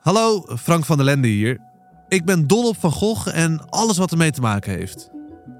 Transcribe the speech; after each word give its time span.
Hallo, 0.00 0.44
Frank 0.56 0.84
van 0.84 0.96
der 0.96 1.06
Lende 1.06 1.28
hier. 1.28 1.58
Ik 2.08 2.24
ben 2.24 2.46
dol 2.46 2.68
op 2.68 2.76
Van 2.80 2.92
Gogh 2.92 3.28
en 3.34 3.68
alles 3.68 3.98
wat 3.98 4.10
ermee 4.10 4.30
te 4.30 4.40
maken 4.40 4.72
heeft. 4.72 5.10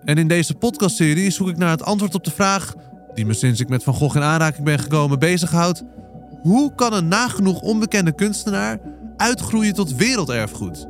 En 0.04 0.16
in 0.16 0.28
deze 0.28 0.54
podcastserie 0.54 1.30
zoek 1.30 1.48
ik 1.48 1.56
naar 1.56 1.70
het 1.70 1.82
antwoord 1.82 2.14
op 2.14 2.24
de 2.24 2.30
vraag, 2.30 2.74
die 3.14 3.26
me 3.26 3.32
sinds 3.32 3.60
ik 3.60 3.68
met 3.68 3.82
Van 3.82 3.94
Gogh 3.94 4.16
in 4.16 4.22
aanraking 4.22 4.64
ben 4.64 4.78
gekomen 4.78 5.18
bezighoudt. 5.18 5.82
Hoe 6.42 6.74
kan 6.74 6.92
een 6.92 7.08
nagenoeg 7.08 7.60
onbekende 7.60 8.12
kunstenaar 8.12 8.78
uitgroeien 9.16 9.74
tot 9.74 9.94
werelderfgoed? 9.94 10.86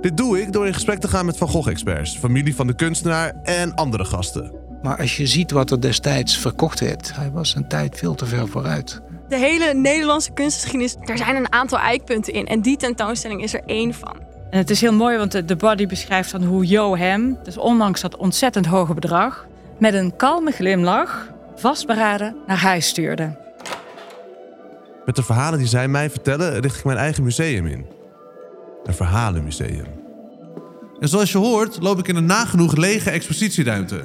Dit 0.00 0.16
doe 0.16 0.40
ik 0.40 0.52
door 0.52 0.66
in 0.66 0.74
gesprek 0.74 0.98
te 0.98 1.08
gaan 1.08 1.26
met 1.26 1.36
Van 1.36 1.48
Gogh-experts, 1.48 2.16
familie 2.16 2.54
van 2.54 2.66
de 2.66 2.74
kunstenaar 2.74 3.34
en 3.42 3.74
andere 3.74 4.04
gasten. 4.04 4.52
Maar 4.82 4.98
als 4.98 5.16
je 5.16 5.26
ziet 5.26 5.50
wat 5.50 5.70
er 5.70 5.80
destijds 5.80 6.38
verkocht 6.38 6.80
werd, 6.80 7.16
hij 7.16 7.30
was 7.30 7.54
een 7.54 7.68
tijd 7.68 7.96
veel 7.96 8.14
te 8.14 8.26
ver 8.26 8.48
vooruit. 8.48 9.00
De 9.28 9.36
hele 9.36 9.74
Nederlandse 9.74 10.32
kunstgeschiedenis, 10.32 10.96
daar 11.04 11.16
zijn 11.16 11.36
een 11.36 11.52
aantal 11.52 11.78
eikpunten 11.78 12.32
in. 12.32 12.46
En 12.46 12.60
die 12.60 12.76
tentoonstelling 12.76 13.42
is 13.42 13.54
er 13.54 13.62
één 13.66 13.94
van. 13.94 14.16
En 14.50 14.58
het 14.58 14.70
is 14.70 14.80
heel 14.80 14.92
mooi, 14.92 15.18
want 15.18 15.48
de- 15.48 15.56
body 15.56 15.86
beschrijft 15.86 16.30
dan 16.32 16.42
hoe 16.44 16.66
Jo 16.66 16.96
hem, 16.96 17.38
dus 17.42 17.56
ondanks 17.56 18.00
dat 18.00 18.16
ontzettend 18.16 18.66
hoge 18.66 18.94
bedrag, 18.94 19.46
met 19.78 19.94
een 19.94 20.16
kalme 20.16 20.50
glimlach 20.50 21.28
vastberaden 21.56 22.36
naar 22.46 22.58
huis 22.58 22.86
stuurde. 22.88 23.36
Met 25.04 25.16
de 25.16 25.22
verhalen 25.22 25.58
die 25.58 25.68
zij 25.68 25.88
mij 25.88 26.10
vertellen, 26.10 26.60
richt 26.60 26.78
ik 26.78 26.84
mijn 26.84 26.98
eigen 26.98 27.22
museum 27.22 27.66
in. 27.66 27.86
Een 28.84 28.94
verhalenmuseum. 28.94 29.86
En 31.00 31.08
zoals 31.08 31.32
je 31.32 31.38
hoort, 31.38 31.78
loop 31.82 31.98
ik 31.98 32.08
in 32.08 32.16
een 32.16 32.26
nagenoeg 32.26 32.76
lege 32.76 33.10
expositieruimte. 33.10 34.02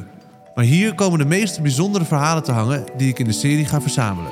Maar 0.55 0.65
hier 0.65 0.95
komen 0.95 1.19
de 1.19 1.25
meest 1.25 1.61
bijzondere 1.61 2.05
verhalen 2.05 2.43
te 2.43 2.51
hangen 2.51 2.83
die 2.97 3.09
ik 3.09 3.19
in 3.19 3.25
de 3.25 3.31
serie 3.31 3.65
ga 3.65 3.81
verzamelen. 3.81 4.31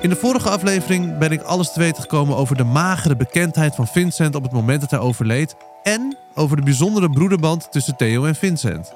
In 0.00 0.08
de 0.08 0.16
vorige 0.16 0.48
aflevering 0.48 1.18
ben 1.18 1.32
ik 1.32 1.42
alles 1.42 1.72
te 1.72 1.78
weten 1.78 2.02
gekomen 2.02 2.36
over 2.36 2.56
de 2.56 2.64
magere 2.64 3.16
bekendheid 3.16 3.74
van 3.74 3.86
Vincent 3.86 4.34
op 4.34 4.42
het 4.42 4.52
moment 4.52 4.80
dat 4.80 4.90
hij 4.90 5.00
overleed 5.00 5.56
en 5.82 6.16
over 6.34 6.56
de 6.56 6.62
bijzondere 6.62 7.10
broederband 7.10 7.72
tussen 7.72 7.96
Theo 7.96 8.24
en 8.24 8.34
Vincent. 8.34 8.92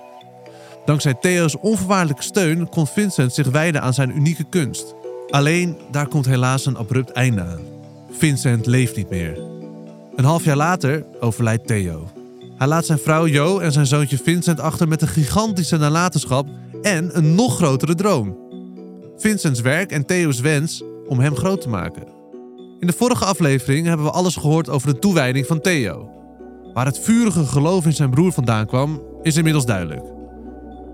Dankzij 0.85 1.15
Theo's 1.15 1.57
onvoorwaardelijke 1.61 2.23
steun 2.23 2.69
kon 2.69 2.87
Vincent 2.87 3.35
zich 3.35 3.51
wijden 3.51 3.83
aan 3.83 3.95
zijn 3.95 4.17
unieke 4.17 4.45
kunst. 4.45 4.95
Alleen 5.31 5.79
daar 5.91 6.07
komt 6.07 6.27
helaas 6.27 6.67
een 6.67 6.77
abrupt 6.77 7.13
einde 7.13 7.41
aan. 7.43 7.61
Vincent 8.11 8.67
leeft 8.67 8.97
niet 8.97 9.11
meer. 9.11 9.39
Een 10.17 10.25
half 10.25 10.45
jaar 10.45 10.57
later 10.57 11.05
overlijdt 11.21 11.67
Theo. 11.67 12.11
Hij 12.57 12.67
laat 12.67 12.87
zijn 12.87 12.99
vrouw 12.99 13.27
Jo 13.27 13.59
en 13.59 13.73
zijn 13.73 13.87
zoontje 13.87 14.19
Vincent 14.19 14.61
achter 14.61 14.89
met 14.89 15.03
een 15.03 15.09
gigantische 15.09 15.77
nalatenschap 15.77 16.47
en 16.83 17.17
een 17.17 17.35
nog 17.35 17.57
grotere 17.57 17.95
droom. 17.95 18.37
Vincents 19.17 19.61
werk 19.61 19.91
en 19.91 20.07
Theo's 20.07 20.41
wens 20.41 20.83
om 21.13 21.21
hem 21.21 21.37
groot 21.37 21.61
te 21.61 21.69
maken. 21.69 22.07
In 22.79 22.87
de 22.87 22.93
vorige 22.93 23.25
aflevering 23.25 23.87
hebben 23.87 24.07
we 24.07 24.13
alles 24.13 24.37
gehoord 24.37 24.69
over 24.69 24.89
de 24.89 24.99
toewijding 24.99 25.47
van 25.47 25.61
Theo. 25.61 26.11
Waar 26.73 26.87
het 26.87 26.99
vurige 26.99 27.47
geloof 27.47 27.85
in 27.85 27.93
zijn 27.93 28.11
broer 28.11 28.33
vandaan 28.33 28.67
kwam, 28.67 29.03
is 29.23 29.37
inmiddels 29.37 29.67
duidelijk. 29.67 30.03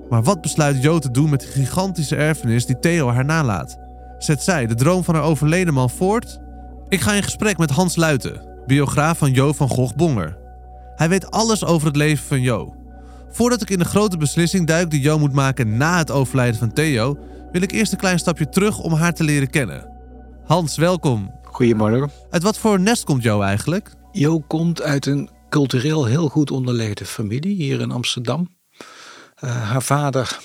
Maar 0.09 0.23
wat 0.23 0.41
besluit 0.41 0.83
Jo 0.83 0.99
te 0.99 1.11
doen 1.11 1.31
met 1.31 1.41
de 1.41 1.47
gigantische 1.47 2.17
erfenis 2.17 2.67
die 2.67 2.79
Theo 2.79 3.09
haar 3.09 3.25
nalaat? 3.25 3.79
Zet 4.19 4.43
zij 4.43 4.67
de 4.67 4.75
droom 4.75 5.05
van 5.05 5.15
haar 5.15 5.25
overleden 5.25 5.75
man 5.75 5.91
voort? 5.91 6.39
Ik 6.89 7.01
ga 7.01 7.13
in 7.13 7.23
gesprek 7.23 7.59
met 7.59 7.71
Hans 7.71 7.97
Luiten, 7.97 8.63
biograaf 8.67 9.19
van 9.19 9.33
Jo 9.33 9.53
van 9.53 9.69
Gogh 9.69 9.95
Bonger. 9.97 10.39
Hij 10.95 11.09
weet 11.09 11.31
alles 11.31 11.65
over 11.65 11.87
het 11.87 11.97
leven 11.97 12.27
van 12.27 12.41
Jo. 12.41 12.75
Voordat 13.31 13.63
ik 13.63 13.71
in 13.71 13.79
de 13.79 13.85
grote 13.85 14.17
beslissing 14.17 14.67
duik 14.67 14.91
die 14.91 15.01
Jo 15.01 15.19
moet 15.19 15.33
maken 15.33 15.77
na 15.77 15.99
het 15.99 16.11
overlijden 16.11 16.59
van 16.59 16.73
Theo, 16.73 17.17
wil 17.53 17.63
ik 17.63 17.73
eerst 17.73 17.93
een 17.93 17.99
klein 17.99 18.19
stapje 18.19 18.49
terug 18.49 18.79
om 18.79 18.93
haar 18.93 19.13
te 19.13 19.25
leren 19.25 19.51
kennen. 19.51 19.98
Hans, 20.49 20.77
welkom. 20.77 21.41
Goedemorgen. 21.43 22.11
Uit 22.31 22.43
wat 22.43 22.59
voor 22.59 22.81
nest 22.81 23.05
komt 23.05 23.23
Jo 23.23 23.41
eigenlijk? 23.41 23.91
Jo 24.13 24.41
komt 24.41 24.83
uit 24.83 25.07
een 25.07 25.31
cultureel 25.49 26.05
heel 26.05 26.29
goed 26.29 26.51
onderlegde 26.51 27.05
familie 27.05 27.55
hier 27.55 27.81
in 27.81 27.91
Amsterdam. 27.91 28.57
Eh, 29.35 29.71
haar 29.71 29.83
vader 29.83 30.39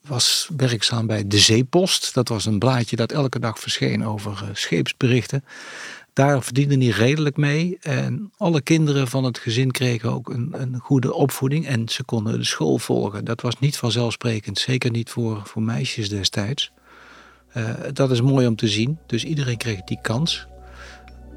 was 0.00 0.50
werkzaam 0.56 1.06
bij 1.06 1.26
De 1.26 1.38
Zeepost. 1.38 2.14
Dat 2.14 2.28
was 2.28 2.44
een 2.46 2.58
blaadje 2.58 2.96
dat 2.96 3.12
elke 3.12 3.38
dag 3.38 3.58
verscheen 3.58 4.04
over 4.04 4.32
eh, 4.32 4.48
scheepsberichten. 4.52 5.44
Daar 6.12 6.42
verdiende 6.42 6.76
hij 6.76 6.88
redelijk 6.88 7.36
mee. 7.36 7.78
En 7.80 8.32
alle 8.36 8.60
kinderen 8.60 9.08
van 9.08 9.24
het 9.24 9.38
gezin 9.38 9.70
kregen 9.70 10.12
ook 10.12 10.28
een, 10.28 10.52
een 10.52 10.78
goede 10.78 11.14
opvoeding. 11.14 11.66
En 11.66 11.88
ze 11.88 12.04
konden 12.04 12.38
de 12.38 12.44
school 12.44 12.78
volgen. 12.78 13.24
Dat 13.24 13.40
was 13.40 13.58
niet 13.58 13.76
vanzelfsprekend. 13.76 14.58
Zeker 14.58 14.90
niet 14.90 15.10
voor, 15.10 15.40
voor 15.44 15.62
meisjes 15.62 16.08
destijds. 16.08 16.72
Eh, 17.56 17.64
dat 17.92 18.10
is 18.10 18.20
mooi 18.20 18.46
om 18.46 18.56
te 18.56 18.68
zien. 18.68 18.98
Dus 19.06 19.24
iedereen 19.24 19.56
kreeg 19.56 19.84
die 19.84 19.98
kans. 20.02 20.46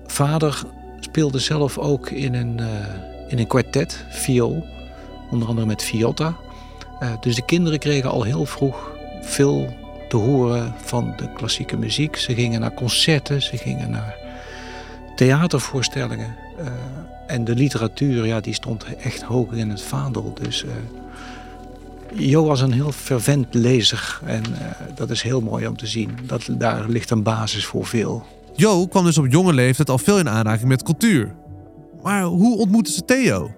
Vader 0.05 0.63
speelde 0.99 1.39
zelf 1.39 1.77
ook 1.77 2.09
in 2.09 2.33
een, 2.33 2.59
eh, 2.59 2.67
in 3.27 3.39
een 3.39 3.47
kwartet, 3.47 4.05
viool. 4.09 4.65
Onder 5.31 5.47
andere 5.47 5.67
met 5.67 5.83
Viotta. 5.83 6.35
Eh, 6.99 7.13
dus 7.21 7.35
de 7.35 7.45
kinderen 7.45 7.79
kregen 7.79 8.09
al 8.09 8.23
heel 8.23 8.45
vroeg 8.45 8.91
veel 9.21 9.73
te 10.09 10.17
horen 10.17 10.73
van 10.77 11.13
de 11.17 11.33
klassieke 11.33 11.77
muziek. 11.77 12.15
Ze 12.15 12.33
gingen 12.33 12.59
naar 12.59 12.73
concerten, 12.73 13.41
ze 13.41 13.57
gingen 13.57 13.89
naar 13.89 14.15
theatervoorstellingen. 15.15 16.35
En 17.27 17.43
de 17.43 17.55
literatuur, 17.55 18.25
ja, 18.25 18.39
die 18.39 18.53
stond 18.53 18.83
echt 18.83 19.21
hoog 19.21 19.51
in 19.51 19.69
het 19.69 19.81
vaandel. 19.81 20.33
Dus 20.41 20.65
Jo 22.13 22.45
was 22.45 22.61
een 22.61 22.71
heel 22.71 22.91
fervent 22.91 23.53
lezer. 23.53 24.19
En 24.25 24.43
eh, 24.43 24.95
dat 24.95 25.09
is 25.09 25.21
heel 25.21 25.41
mooi 25.41 25.67
om 25.67 25.77
te 25.77 25.87
zien. 25.87 26.09
Dat, 26.25 26.49
daar 26.57 26.89
ligt 26.89 27.09
een 27.09 27.23
basis 27.23 27.65
voor 27.65 27.85
veel. 27.85 28.25
Jo 28.55 28.87
kwam 28.87 29.03
dus 29.03 29.17
op 29.17 29.31
jonge 29.31 29.53
leeftijd 29.53 29.89
al 29.89 29.97
veel 29.97 30.19
in 30.19 30.29
aanraking 30.29 30.67
met 30.67 30.83
cultuur. 30.83 31.35
Maar 32.03 32.23
hoe 32.23 32.57
ontmoette 32.57 32.91
ze 32.91 33.05
Theo? 33.05 33.51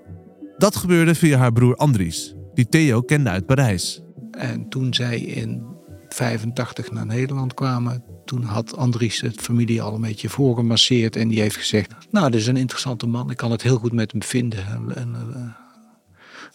Dat 0.57 0.75
gebeurde 0.75 1.16
via 1.16 1.38
haar 1.38 1.51
broer 1.51 1.75
Andries, 1.75 2.35
die 2.53 2.69
Theo 2.69 3.01
kende 3.01 3.29
uit 3.29 3.45
Parijs. 3.45 4.01
En 4.31 4.69
toen 4.69 4.94
zij 4.94 5.19
in 5.19 5.63
85 6.09 6.91
naar 6.91 7.06
Nederland 7.06 7.53
kwamen, 7.53 8.03
toen 8.25 8.44
had 8.44 8.78
Andries 8.78 9.22
het 9.22 9.41
familie 9.41 9.81
al 9.81 9.94
een 9.94 10.01
beetje 10.01 10.29
voorgemasseerd. 10.29 11.16
En 11.16 11.28
die 11.28 11.41
heeft 11.41 11.56
gezegd, 11.56 11.94
nou, 12.11 12.31
dit 12.31 12.40
is 12.40 12.47
een 12.47 12.57
interessante 12.57 13.07
man. 13.07 13.29
Ik 13.31 13.38
kan 13.38 13.51
het 13.51 13.61
heel 13.61 13.78
goed 13.78 13.94
met 13.94 14.11
hem 14.11 14.23
vinden. 14.23 14.66
Een, 14.72 15.01
een, 15.01 15.53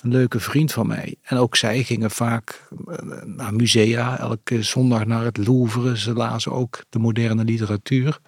een, 0.03 0.11
leuke 0.11 0.41
vriend 0.41 0.73
van 0.73 0.87
mij. 0.87 1.17
En 1.23 1.37
ook 1.37 1.57
zij 1.57 1.83
gingen 1.83 2.11
vaak 2.11 2.69
eh, 2.87 2.97
naar 3.25 3.55
musea, 3.55 4.19
elke 4.19 4.63
zondag 4.63 5.07
naar 5.07 5.25
het 5.25 5.37
Louvre. 5.37 5.99
Ze 5.99 6.13
lazen 6.13 6.53
ook 6.53 6.85
de 6.89 6.99
moderne 6.99 7.45
literatuur. 7.45 8.19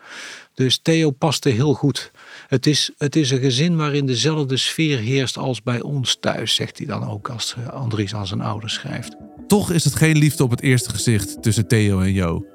Dus 0.54 0.78
Theo 0.82 1.10
paste 1.10 1.48
heel 1.48 1.74
goed. 1.74 2.10
Het 2.46 2.66
is, 2.66 2.92
het 2.98 3.16
is 3.16 3.30
een 3.30 3.40
gezin 3.40 3.76
waarin 3.76 4.06
dezelfde 4.06 4.56
sfeer 4.56 4.98
heerst 4.98 5.36
als 5.36 5.62
bij 5.62 5.80
ons 5.80 6.16
thuis, 6.20 6.54
zegt 6.54 6.78
hij 6.78 6.86
dan 6.86 7.08
ook 7.08 7.28
als 7.28 7.54
eh, 7.58 7.68
Andries 7.68 8.14
aan 8.14 8.26
zijn 8.26 8.40
ouders 8.40 8.74
schrijft. 8.74 9.16
Toch 9.46 9.70
is 9.70 9.84
het 9.84 9.94
geen 9.94 10.18
liefde 10.18 10.44
op 10.44 10.50
het 10.50 10.60
eerste 10.60 10.90
gezicht 10.90 11.42
tussen 11.42 11.68
Theo 11.68 12.00
en 12.00 12.12
Jo. 12.12 12.46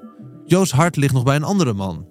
Jo's 0.46 0.70
hart 0.70 0.96
ligt 0.96 1.14
nog 1.14 1.22
bij 1.22 1.36
een 1.36 1.42
andere 1.42 1.72
man. 1.72 2.08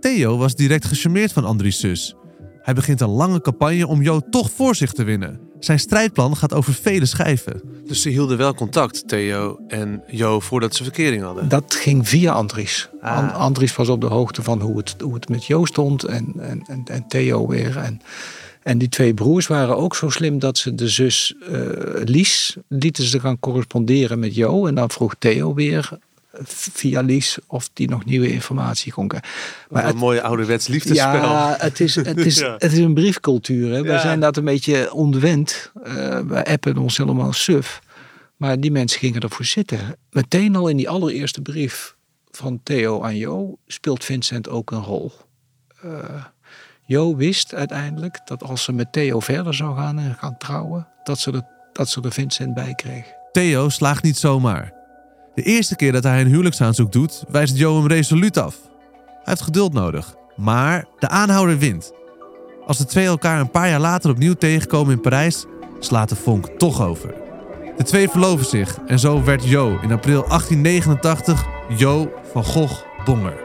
Theo 0.00 0.36
was 0.36 0.54
direct 0.54 0.84
gecharmeerd 0.84 1.32
van 1.32 1.44
Andries' 1.44 1.80
zus. 1.80 2.14
Hij 2.62 2.74
begint 2.74 3.00
een 3.00 3.08
lange 3.08 3.40
campagne 3.40 3.86
om 3.86 4.02
Jo 4.02 4.20
toch 4.30 4.50
voor 4.50 4.74
zich 4.74 4.92
te 4.92 5.04
winnen. 5.04 5.40
Zijn 5.64 5.78
strijdplan 5.78 6.36
gaat 6.36 6.54
over 6.54 6.74
vele 6.74 7.06
schijven. 7.06 7.60
Dus 7.86 8.02
ze 8.02 8.08
hielden 8.08 8.38
wel 8.38 8.54
contact, 8.54 9.08
Theo 9.08 9.58
en 9.68 10.02
Jo, 10.06 10.40
voordat 10.40 10.74
ze 10.74 10.82
verkering 10.82 11.22
hadden. 11.22 11.48
Dat 11.48 11.74
ging 11.74 12.08
via 12.08 12.32
Andries. 12.32 12.88
Ah. 13.00 13.16
An- 13.16 13.32
Andries 13.34 13.76
was 13.76 13.88
op 13.88 14.00
de 14.00 14.06
hoogte 14.06 14.42
van 14.42 14.60
hoe 14.60 14.76
het, 14.76 14.94
hoe 15.00 15.14
het 15.14 15.28
met 15.28 15.44
Jo 15.44 15.64
stond 15.64 16.04
en, 16.04 16.32
en, 16.38 16.62
en, 16.66 16.82
en 16.84 17.04
Theo 17.08 17.46
weer. 17.46 17.76
En, 17.76 18.00
en 18.62 18.78
die 18.78 18.88
twee 18.88 19.14
broers 19.14 19.46
waren 19.46 19.76
ook 19.76 19.96
zo 19.96 20.08
slim 20.08 20.38
dat 20.38 20.58
ze 20.58 20.74
de 20.74 20.88
zus 20.88 21.34
eh, 21.50 21.60
Lies 22.04 22.56
lieten 22.68 23.04
ze 23.04 23.20
gaan 23.20 23.38
corresponderen 23.38 24.18
met 24.18 24.34
Jo. 24.34 24.66
En 24.66 24.74
dan 24.74 24.90
vroeg 24.90 25.14
Theo 25.18 25.54
weer 25.54 25.98
via 26.42 27.00
Lies 27.00 27.38
of 27.46 27.70
die 27.72 27.88
nog 27.88 28.04
nieuwe 28.04 28.32
informatie 28.32 28.92
kon 28.92 29.08
krijgen. 29.08 29.30
Maar 29.70 29.88
een 29.88 29.96
mooie 29.96 30.22
ouderwets 30.22 30.66
liefdesspel. 30.66 31.12
Ja, 31.22 31.56
het 31.58 31.80
is, 31.80 31.94
het 31.94 32.16
is, 32.18 32.38
Ja. 32.44 32.52
het 32.58 32.72
is 32.72 32.78
een 32.78 32.94
briefcultuur. 32.94 33.72
Hè. 33.72 33.82
Wij 33.82 33.98
zijn 33.98 34.20
dat 34.20 34.36
een 34.36 34.44
beetje 34.44 34.92
ontwend. 34.92 35.72
Eh 35.84 36.18
wij 36.20 36.44
appen 36.44 36.78
ons 36.78 36.96
helemaal 36.96 37.32
suf. 37.32 37.80
Maar 38.36 38.60
die 38.60 38.70
mensen 38.70 38.98
gingen 38.98 39.20
ervoor 39.20 39.44
zitten. 39.44 39.96
Meteen 40.10 40.56
al 40.56 40.68
in 40.68 40.76
die 40.76 40.88
allereerste 40.88 41.40
brief 41.42 41.96
van 42.30 42.60
Theo 42.62 43.02
aan 43.02 43.16
Jo 43.16 43.58
speelt 43.66 44.04
Vincent 44.04 44.48
ook 44.48 44.70
een 44.70 44.82
rol. 44.82 45.12
Eh, 45.82 46.24
Jo 46.86 47.16
wist 47.16 47.54
uiteindelijk 47.54 48.20
dat 48.24 48.42
als 48.42 48.62
ze 48.64 48.72
met 48.72 48.92
Theo 48.92 49.20
verder 49.20 49.54
zou 49.54 49.76
gaan 49.76 49.98
en 49.98 50.14
gaan 50.18 50.36
trouwen, 50.38 50.88
dat 51.04 51.18
ze 51.18 51.32
er, 51.32 51.42
dat 51.72 51.88
ze 51.88 52.00
er 52.00 52.12
Vincent 52.12 52.54
bij 52.54 52.74
kreeg. 52.74 53.04
Theo 53.32 53.68
slaagt 53.68 54.02
niet 54.02 54.16
zomaar. 54.16 54.72
De 55.34 55.42
eerste 55.42 55.76
keer 55.76 55.92
dat 55.92 56.02
hij 56.02 56.20
een 56.20 56.26
huwelijksaanzoek 56.26 56.92
doet, 56.92 57.24
wijst 57.28 57.56
Jo 57.56 57.76
hem 57.76 57.86
resoluut 57.86 58.36
af. 58.36 58.56
Hij 59.06 59.20
heeft 59.24 59.40
geduld 59.40 59.72
nodig. 59.72 60.14
Maar 60.36 60.84
de 60.98 61.08
aanhouder 61.08 61.58
wint. 61.58 61.92
Als 62.66 62.78
de 62.78 62.84
twee 62.84 63.06
elkaar 63.06 63.40
een 63.40 63.50
paar 63.50 63.68
jaar 63.68 63.80
later 63.80 64.10
opnieuw 64.10 64.34
tegenkomen 64.34 64.92
in 64.92 65.00
Parijs, 65.00 65.44
slaat 65.78 66.08
de 66.08 66.16
vonk 66.16 66.46
toch 66.46 66.82
over. 66.82 67.14
De 67.76 67.84
twee 67.84 68.08
verloven 68.08 68.46
zich 68.46 68.78
en 68.86 68.98
zo 68.98 69.24
werd 69.24 69.44
Jo 69.44 69.78
in 69.82 69.92
april 69.92 70.24
1889 70.28 71.44
Jo 71.76 72.12
van 72.32 72.44
Gogh 72.44 72.84
Bonger. 73.04 73.44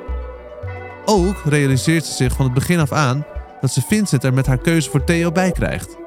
Ook 1.05 1.41
realiseert 1.45 2.05
ze 2.05 2.13
zich 2.13 2.33
van 2.35 2.45
het 2.45 2.53
begin 2.53 2.79
af 2.79 2.91
aan 2.91 3.25
dat 3.61 3.71
ze 3.71 3.81
Vincent 3.81 4.23
er 4.23 4.33
met 4.33 4.45
haar 4.45 4.57
keuze 4.57 4.89
voor 4.89 5.03
Theo 5.03 5.31
bij 5.31 5.51
krijgt. 5.51 5.97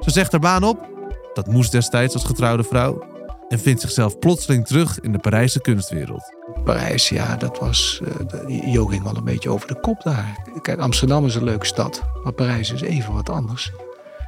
Ze 0.00 0.10
zegt 0.10 0.32
haar 0.32 0.40
baan 0.40 0.62
op, 0.62 0.88
dat 1.34 1.46
moest 1.46 1.72
destijds 1.72 2.14
als 2.14 2.24
getrouwde 2.24 2.62
vrouw, 2.62 3.15
en 3.48 3.58
vindt 3.58 3.80
zichzelf 3.80 4.18
plotseling 4.18 4.66
terug 4.66 5.00
in 5.00 5.12
de 5.12 5.18
Parijse 5.18 5.60
kunstwereld. 5.60 6.34
Parijs, 6.64 7.08
ja, 7.08 7.36
dat 7.36 7.58
was. 7.58 8.00
Uh, 8.48 8.72
Jo 8.72 8.86
ging 8.86 9.02
wel 9.02 9.16
een 9.16 9.24
beetje 9.24 9.50
over 9.50 9.68
de 9.68 9.80
kop 9.80 10.02
daar. 10.02 10.48
Kijk, 10.62 10.78
Amsterdam 10.78 11.26
is 11.26 11.34
een 11.34 11.44
leuke 11.44 11.66
stad, 11.66 12.02
maar 12.22 12.32
Parijs 12.32 12.72
is 12.72 12.80
even 12.80 13.14
wat 13.14 13.28
anders. 13.28 13.72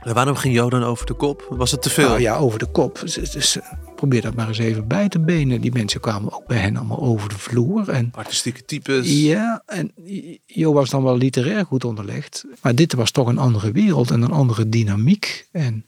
En 0.02 0.14
waarom 0.14 0.34
ging 0.34 0.54
Jo 0.54 0.70
dan 0.70 0.82
over 0.82 1.06
de 1.06 1.14
kop? 1.14 1.46
Was 1.50 1.70
het 1.70 1.82
te 1.82 1.90
veel? 1.90 2.08
Nou 2.08 2.20
ja, 2.20 2.36
over 2.36 2.58
de 2.58 2.66
kop. 2.66 3.00
Dus, 3.04 3.58
probeer 3.96 4.22
dat 4.22 4.34
maar 4.34 4.48
eens 4.48 4.58
even 4.58 4.86
bij 4.86 5.08
te 5.08 5.20
benen. 5.20 5.60
Die 5.60 5.72
mensen 5.72 6.00
kwamen 6.00 6.32
ook 6.32 6.46
bij 6.46 6.58
hen 6.58 6.76
allemaal 6.76 7.00
over 7.00 7.28
de 7.28 7.38
vloer. 7.38 7.88
En, 7.88 8.12
Artistieke 8.14 8.64
types. 8.64 9.22
Ja, 9.22 9.62
en 9.66 9.92
Jo 10.46 10.72
was 10.72 10.90
dan 10.90 11.02
wel 11.02 11.16
literair 11.16 11.64
goed 11.64 11.84
onderlegd. 11.84 12.44
Maar 12.62 12.74
dit 12.74 12.94
was 12.94 13.10
toch 13.10 13.28
een 13.28 13.38
andere 13.38 13.72
wereld 13.72 14.10
en 14.10 14.22
een 14.22 14.32
andere 14.32 14.68
dynamiek. 14.68 15.48
En 15.52 15.86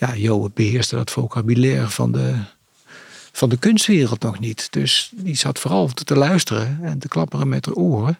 ja, 0.00 0.14
Jo 0.14 0.50
beheerste 0.54 0.96
dat 0.96 1.10
vocabulaire 1.10 1.88
van 1.88 2.12
de, 2.12 2.34
van 3.32 3.48
de 3.48 3.56
kunstwereld 3.56 4.22
nog 4.22 4.38
niet. 4.38 4.72
Dus 4.72 5.12
die 5.14 5.36
zat 5.36 5.58
vooral 5.58 5.88
te, 5.88 6.16
luisteren 6.16 6.78
en 6.82 6.98
te 6.98 7.08
klapperen 7.08 7.48
met 7.48 7.66
haar 7.66 7.74
oren. 7.74 8.18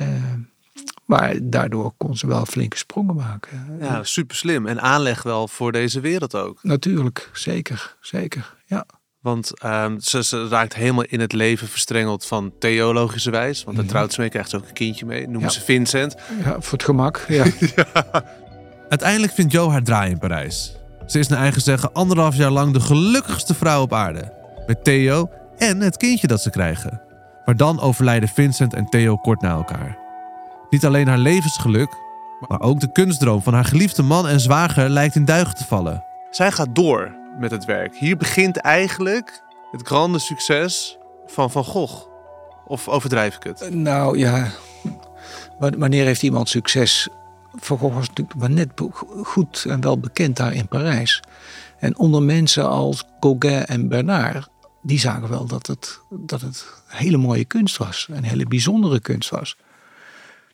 Uh, 0.00 0.08
maar 1.04 1.36
daardoor 1.42 1.92
kon 1.96 2.16
ze 2.16 2.26
wel 2.26 2.46
flinke 2.46 2.76
sprongen 2.76 3.14
maken. 3.14 3.78
Ja, 3.80 4.04
super 4.04 4.36
slim. 4.36 4.66
En 4.66 4.80
aanleg 4.80 5.22
wel 5.22 5.48
voor 5.48 5.72
deze 5.72 6.00
wereld 6.00 6.34
ook. 6.34 6.58
Natuurlijk, 6.62 7.30
zeker. 7.32 7.96
Zeker, 8.00 8.54
ja. 8.66 8.86
Want 9.20 9.64
um, 9.64 10.00
ze, 10.00 10.24
ze, 10.24 10.48
raakt 10.48 10.74
helemaal 10.74 11.04
in 11.04 11.20
het 11.20 11.32
leven 11.32 11.68
verstrengeld 11.68 12.26
van 12.26 12.52
theologische 12.58 13.30
Want 13.30 13.64
dan 13.64 13.74
mhm. 13.74 13.86
trouwt 13.86 14.12
ze 14.12 14.20
mee, 14.20 14.28
krijgt 14.28 14.50
ze 14.50 14.56
ook 14.56 14.66
een 14.66 14.72
kindje 14.72 15.06
mee. 15.06 15.28
Noemen 15.28 15.50
ze 15.50 15.60
Vincent. 15.60 16.16
Ja, 16.44 16.60
voor 16.60 16.72
het 16.72 16.82
gemak. 16.82 17.24
Ja. 17.28 17.44
ja. 17.76 18.24
Uiteindelijk 18.88 19.32
vindt 19.32 19.52
Jo 19.52 19.70
haar 19.70 19.82
draai 19.82 20.10
in 20.10 20.18
Parijs. 20.18 20.81
Ze 21.12 21.18
is 21.18 21.28
naar 21.28 21.38
eigen 21.38 21.62
zeggen 21.62 21.92
anderhalf 21.92 22.36
jaar 22.36 22.50
lang 22.50 22.72
de 22.72 22.80
gelukkigste 22.80 23.54
vrouw 23.54 23.82
op 23.82 23.92
aarde. 23.92 24.32
Met 24.66 24.84
Theo 24.84 25.30
en 25.58 25.80
het 25.80 25.96
kindje 25.96 26.26
dat 26.26 26.42
ze 26.42 26.50
krijgen. 26.50 27.00
Maar 27.44 27.56
dan 27.56 27.80
overlijden 27.80 28.28
Vincent 28.28 28.74
en 28.74 28.86
Theo 28.86 29.16
kort 29.16 29.40
na 29.40 29.50
elkaar. 29.50 29.98
Niet 30.70 30.84
alleen 30.84 31.08
haar 31.08 31.18
levensgeluk, 31.18 31.96
maar 32.48 32.60
ook 32.60 32.80
de 32.80 32.92
kunstdroom 32.92 33.42
van 33.42 33.54
haar 33.54 33.64
geliefde 33.64 34.02
man 34.02 34.28
en 34.28 34.40
zwager 34.40 34.88
lijkt 34.88 35.14
in 35.14 35.24
duigen 35.24 35.54
te 35.54 35.64
vallen. 35.64 36.04
Zij 36.30 36.52
gaat 36.52 36.74
door 36.74 37.14
met 37.38 37.50
het 37.50 37.64
werk. 37.64 37.96
Hier 37.96 38.16
begint 38.16 38.56
eigenlijk 38.56 39.42
het 39.70 39.86
grande 39.86 40.18
succes 40.18 40.98
van 41.26 41.50
Van 41.50 41.64
Gogh. 41.64 42.06
Of 42.66 42.88
overdrijf 42.88 43.36
ik 43.36 43.42
het? 43.42 43.74
Nou 43.74 44.18
ja, 44.18 44.48
wanneer 45.58 46.04
heeft 46.04 46.22
iemand 46.22 46.48
succes? 46.48 47.08
Van 47.54 47.78
Gogh 47.78 47.94
was 47.94 48.08
natuurlijk 48.08 48.38
maar 48.38 48.50
net 48.50 48.70
goed 49.22 49.64
en 49.68 49.80
wel 49.80 49.98
bekend 49.98 50.36
daar 50.36 50.52
in 50.52 50.68
Parijs. 50.68 51.22
En 51.78 51.98
onder 51.98 52.22
mensen 52.22 52.68
als 52.68 53.04
Gauguin 53.20 53.66
en 53.66 53.88
Bernard, 53.88 54.48
die 54.82 54.98
zagen 54.98 55.28
wel 55.28 55.46
dat 55.46 55.66
het, 55.66 56.00
dat 56.10 56.40
het 56.40 56.66
hele 56.86 57.16
mooie 57.16 57.44
kunst 57.44 57.76
was. 57.76 58.08
Een 58.10 58.24
hele 58.24 58.46
bijzondere 58.46 59.00
kunst 59.00 59.30
was. 59.30 59.56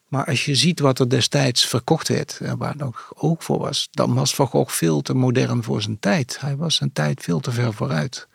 Maar 0.09 0.25
als 0.25 0.45
je 0.45 0.55
ziet 0.55 0.81
wat 0.81 0.99
er 0.99 1.09
destijds 1.09 1.67
verkocht 1.67 2.09
werd, 2.09 2.41
waar 2.59 2.77
nog 2.77 3.13
ook 3.15 3.43
voor 3.43 3.59
was, 3.59 3.89
dan 3.91 4.15
was 4.15 4.35
Van 4.35 4.47
Gogh 4.47 4.73
veel 4.73 5.03
te 5.03 5.15
modern 5.15 5.63
voor 5.63 5.83
zijn 5.83 5.99
tijd. 5.99 6.41
Hij 6.41 6.57
was 6.57 6.75
zijn 6.75 6.93
tijd 6.93 7.23
veel 7.23 7.41
te 7.41 7.51
ver 7.51 7.75
vooruit. 7.75 8.29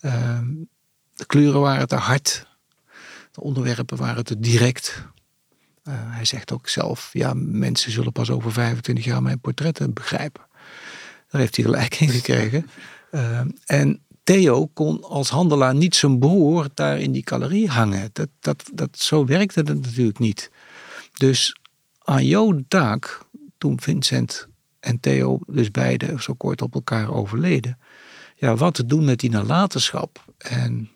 Ehm, 0.00 0.46
de 1.14 1.26
kleuren 1.26 1.60
waren 1.60 1.88
te 1.88 1.96
hard, 1.96 2.46
de 3.32 3.40
onderwerpen 3.40 3.96
waren 3.96 4.24
te 4.24 4.40
direct. 4.40 5.02
Uh, 5.88 5.94
hij 5.96 6.24
zegt 6.24 6.52
ook 6.52 6.68
zelf, 6.68 7.10
ja, 7.12 7.32
mensen 7.34 7.92
zullen 7.92 8.12
pas 8.12 8.30
over 8.30 8.52
25 8.52 9.04
jaar 9.04 9.22
mijn 9.22 9.40
portretten 9.40 9.92
begrijpen. 9.92 10.42
Daar 11.30 11.40
heeft 11.40 11.56
hij 11.56 11.64
gelijk 11.64 12.00
in 12.00 12.08
gekregen. 12.08 12.66
Uh, 13.10 13.40
en 13.66 14.04
Theo 14.24 14.66
kon 14.66 15.02
als 15.02 15.28
handelaar 15.28 15.74
niet 15.74 15.94
zijn 15.94 16.18
broer 16.18 16.68
daar 16.74 17.00
in 17.00 17.12
die 17.12 17.22
galerie 17.24 17.68
hangen. 17.68 18.10
Dat, 18.12 18.28
dat, 18.40 18.70
dat, 18.72 18.98
zo 18.98 19.26
werkte 19.26 19.60
het 19.60 19.68
natuurlijk 19.82 20.18
niet. 20.18 20.50
Dus 21.12 21.56
aan 21.98 22.26
jouw 22.26 22.60
taak, 22.68 23.20
toen 23.58 23.80
Vincent 23.80 24.48
en 24.80 25.00
Theo 25.00 25.38
dus 25.46 25.70
beide 25.70 26.14
zo 26.22 26.34
kort 26.34 26.62
op 26.62 26.74
elkaar 26.74 27.10
overleden, 27.14 27.78
ja, 28.36 28.56
wat 28.56 28.74
te 28.74 28.86
doen 28.86 29.04
met 29.04 29.20
die 29.20 29.30
nalatenschap. 29.30 30.24
En 30.38 30.90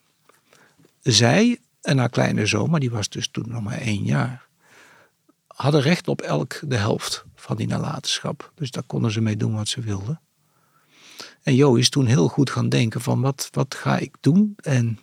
zij 1.03 1.59
en 1.81 1.99
haar 1.99 2.11
kleine 2.11 2.47
zoon, 2.47 2.71
maar 2.71 2.81
die 2.81 2.91
was 2.91 3.09
dus 3.09 3.29
toen 3.29 3.49
nog 3.49 3.63
maar 3.63 3.79
één 3.79 4.05
jaar, 4.05 4.48
hadden 5.59 5.81
recht 5.81 6.09
op 6.09 6.21
elk 6.21 6.61
de 6.63 6.77
helft 6.77 7.25
van 7.35 7.57
die 7.57 7.67
nalatenschap. 7.67 8.53
Dus 8.55 8.71
daar 8.71 8.83
konden 8.83 9.11
ze 9.11 9.21
mee 9.21 9.37
doen 9.37 9.55
wat 9.55 9.69
ze 9.69 9.81
wilden. 9.81 10.21
En 11.43 11.55
Jo 11.55 11.75
is 11.75 11.91
toen 11.91 12.07
heel 12.07 12.29
goed 12.29 12.51
gaan 12.51 12.69
denken 12.69 13.01
van 13.01 13.21
wat, 13.21 13.49
wat 13.51 13.75
ga 13.75 13.99
ik 13.99 14.15
doen? 14.21 14.55
En 14.57 14.99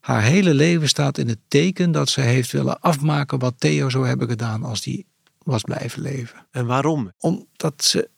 haar 0.00 0.22
hele 0.22 0.54
leven 0.54 0.88
staat 0.88 1.18
in 1.18 1.28
het 1.28 1.38
teken 1.48 1.92
dat 1.92 2.08
ze 2.08 2.20
heeft 2.20 2.52
willen 2.52 2.80
afmaken 2.80 3.38
wat 3.38 3.54
Theo 3.58 3.88
zou 3.88 4.06
hebben 4.06 4.28
gedaan 4.28 4.62
als 4.62 4.80
die 4.80 5.06
was 5.38 5.62
blijven 5.62 6.02
leven. 6.02 6.46
En 6.50 6.66
waarom? 6.66 7.12
Omdat 7.18 7.84
ze 7.84 8.08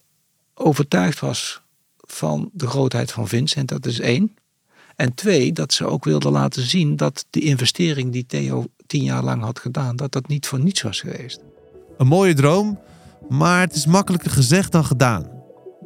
overtuigd 0.54 1.20
was 1.20 1.62
van 1.96 2.50
de 2.52 2.66
grootheid 2.66 3.12
van 3.12 3.28
Vincent, 3.28 3.68
dat 3.68 3.86
is 3.86 4.00
één. 4.00 4.36
En 4.96 5.14
twee, 5.14 5.52
dat 5.52 5.72
ze 5.72 5.86
ook 5.86 6.04
wilde 6.04 6.30
laten 6.30 6.62
zien 6.62 6.96
dat 6.96 7.26
de 7.30 7.40
investering 7.40 8.12
die 8.12 8.26
Theo 8.26 8.66
tien 8.88 9.04
jaar 9.04 9.22
lang 9.22 9.42
had 9.42 9.58
gedaan, 9.58 9.96
dat 9.96 10.12
dat 10.12 10.28
niet 10.28 10.46
voor 10.46 10.60
niets 10.60 10.82
was 10.82 11.00
geweest. 11.00 11.40
Een 11.98 12.06
mooie 12.06 12.34
droom, 12.34 12.78
maar 13.28 13.60
het 13.60 13.74
is 13.74 13.86
makkelijker 13.86 14.30
gezegd 14.30 14.72
dan 14.72 14.84
gedaan. 14.84 15.26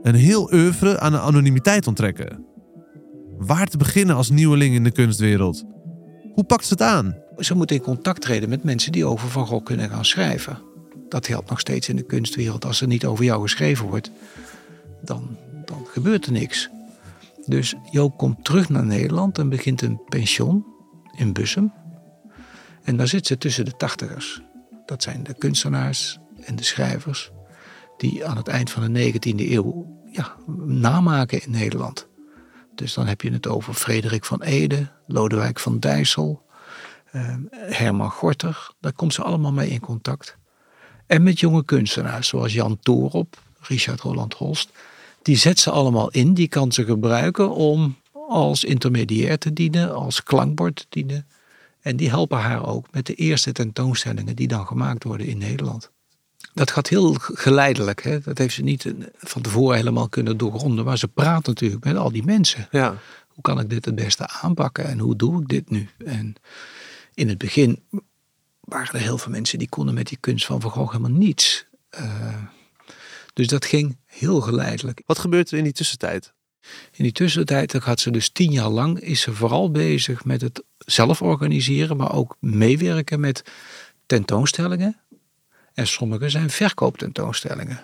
Een 0.03 0.15
heel 0.15 0.53
oeuvre 0.53 0.99
aan 1.01 1.13
de 1.13 1.19
anonimiteit 1.19 1.87
onttrekken. 1.87 2.45
Waar 3.39 3.67
te 3.67 3.77
beginnen 3.77 4.17
als 4.17 4.31
nieuweling 4.31 4.75
in 4.75 4.85
de 4.85 4.91
kunstwereld? 4.91 5.65
Hoe 6.35 6.45
pakt 6.45 6.67
ze 6.67 6.73
het 6.73 6.83
aan? 6.83 7.17
Ze 7.39 7.55
moet 7.55 7.71
in 7.71 7.81
contact 7.81 8.21
treden 8.21 8.49
met 8.49 8.65
mensen 8.65 8.93
die 8.93 9.05
over 9.05 9.29
Van 9.29 9.47
Gogh 9.47 9.65
kunnen 9.65 9.91
gaan 9.91 10.05
schrijven. 10.05 10.59
Dat 11.09 11.27
helpt 11.27 11.51
nog 11.51 11.61
steeds 11.61 11.89
in 11.89 11.97
de 11.97 12.03
kunstwereld. 12.03 12.65
Als 12.65 12.81
er 12.81 12.87
niet 12.87 13.05
over 13.07 13.25
jou 13.25 13.43
geschreven 13.43 13.87
wordt, 13.87 14.11
dan, 15.03 15.37
dan 15.65 15.87
gebeurt 15.87 16.27
er 16.27 16.33
niks. 16.33 16.69
Dus 17.47 17.75
Jo 17.91 18.09
komt 18.11 18.45
terug 18.45 18.69
naar 18.69 18.85
Nederland 18.85 19.39
en 19.39 19.49
begint 19.49 19.83
een 19.83 20.01
pension 20.09 20.65
in 21.17 21.33
Bussum. 21.33 21.73
En 22.83 22.97
daar 22.97 23.09
zit 23.09 23.27
ze 23.27 23.39
tussen 23.39 23.65
de 23.65 23.77
tachtigers. 23.77 24.43
Dat 24.87 25.03
zijn 25.03 25.23
de 25.23 25.35
kunstenaars 25.35 26.19
en 26.41 26.57
de 26.57 26.65
schrijvers 26.65 27.31
die 27.97 28.27
aan 28.27 28.37
het 28.37 28.49
eind 28.49 28.71
van 28.71 28.93
de 28.93 29.13
19e 29.13 29.51
eeuw 29.51 30.01
ja, 30.13 30.37
namaken 30.67 31.43
in 31.43 31.51
Nederland. 31.51 32.09
Dus 32.75 32.95
dan 32.95 33.07
heb 33.07 33.21
je 33.21 33.33
het 33.33 33.47
over 33.47 33.75
Frederik 33.75 34.25
van 34.25 34.43
Ede, 34.43 34.89
Lodewijk 35.07 35.59
van 35.59 35.79
Dijssel, 35.79 36.43
uh, 37.13 37.35
Herman 37.51 38.11
Gorter. 38.11 38.71
Daar 38.81 38.93
komt 38.93 39.15
ze 39.15 39.23
allemaal 39.23 39.53
mee 39.53 39.71
in 39.71 39.81
contact. 39.81 40.37
En 41.07 41.23
met 41.23 41.41
jonge 41.41 41.65
kunstenaars 41.65 42.29
zoals 42.29 42.53
Jan 42.53 42.79
Toorop, 42.81 43.39
Richard 43.61 44.01
Roland 44.01 44.35
Holst. 44.35 44.71
Die 45.23 45.37
zet 45.37 45.59
ze 45.59 45.71
allemaal 45.71 46.11
in, 46.11 46.35
die 46.35 46.49
kan 46.49 46.73
ze 46.73 46.85
gebruiken 46.85 47.51
om 47.51 47.97
als 48.29 48.65
intermediair 48.65 49.39
te 49.39 49.53
dienen, 49.53 49.95
als 49.95 50.23
klankbord 50.23 50.77
te 50.77 50.87
dienen. 50.89 51.27
En 51.83 51.97
die 51.97 52.09
helpen 52.09 52.39
haar 52.39 52.67
ook 52.67 52.87
met 52.91 53.07
de 53.07 53.15
eerste 53.15 53.53
tentoonstellingen 53.53 54.37
die 54.37 54.49
dan 54.49 54.67
gemaakt 54.67 55.05
worden 55.05 55.27
in 55.27 55.39
Nederland. 55.39 55.91
Dat 56.55 56.71
gaat 56.71 56.89
heel 56.89 57.15
geleidelijk. 57.19 58.03
Hè? 58.03 58.21
Dat 58.21 58.39
heeft 58.39 58.55
ze 58.55 58.63
niet 58.63 58.85
eh, 58.85 58.93
van 59.19 59.43
tevoren 59.43 59.77
helemaal 59.77 60.09
kunnen 60.09 60.37
doorgronden. 60.37 60.85
Maar 60.85 60.99
ze 60.99 61.09
praat 61.09 61.47
natuurlijk 61.47 61.85
met 61.85 61.97
al 61.97 62.13
die 62.13 62.25
mensen. 62.25 62.69
Ja. 62.71 62.97
Hoe 63.29 63.43
kan 63.43 63.61
ik 63.61 63.71
dit 63.71 63.85
het 63.85 63.95
beste 63.95 64.29
aanpakken 64.29 64.85
en 64.85 64.99
hoe 64.99 65.17
doe 65.17 65.41
ik 65.41 65.49
dit 65.49 65.71
nu? 65.71 65.89
En 66.05 66.35
in 67.15 67.29
het 67.29 67.39
begin 67.39 67.83
waren 68.61 68.95
er 68.95 69.01
heel 69.01 69.19
veel 69.19 69.33
mensen 69.33 69.59
die 69.59 69.69
konden 69.69 69.95
met 69.95 70.09
die 70.09 70.19
kunst 70.21 70.47
van 70.47 70.61
Van 70.61 70.71
Gogh 70.71 70.93
helemaal 70.93 71.19
niets. 71.19 71.67
Uh, 72.01 72.35
dus 73.33 73.47
dat 73.47 73.65
ging 73.65 73.97
heel 74.07 74.41
geleidelijk. 74.41 75.03
Wat 75.07 75.19
gebeurt 75.19 75.51
er 75.51 75.59
in 75.59 75.65
die 75.65 75.73
tussentijd? 75.73 76.33
In 76.93 77.05
die 77.05 77.13
tussentijd 77.13 77.73
had 77.73 78.01
ze 78.01 78.11
dus 78.11 78.29
tien 78.29 78.53
jaar 78.53 78.69
lang 78.69 79.01
is 79.01 79.21
ze 79.21 79.35
vooral 79.35 79.71
bezig 79.71 80.25
met 80.25 80.41
het 80.41 80.63
zelf 80.87 81.23
organiseren, 81.23 81.97
maar 81.97 82.13
ook 82.15 82.37
meewerken 82.41 83.21
met 83.21 83.45
tentoonstellingen. 84.07 85.01
En 85.75 85.87
sommige 85.87 86.29
zijn 86.29 86.51
verkooptentoonstellingen. 86.51 87.81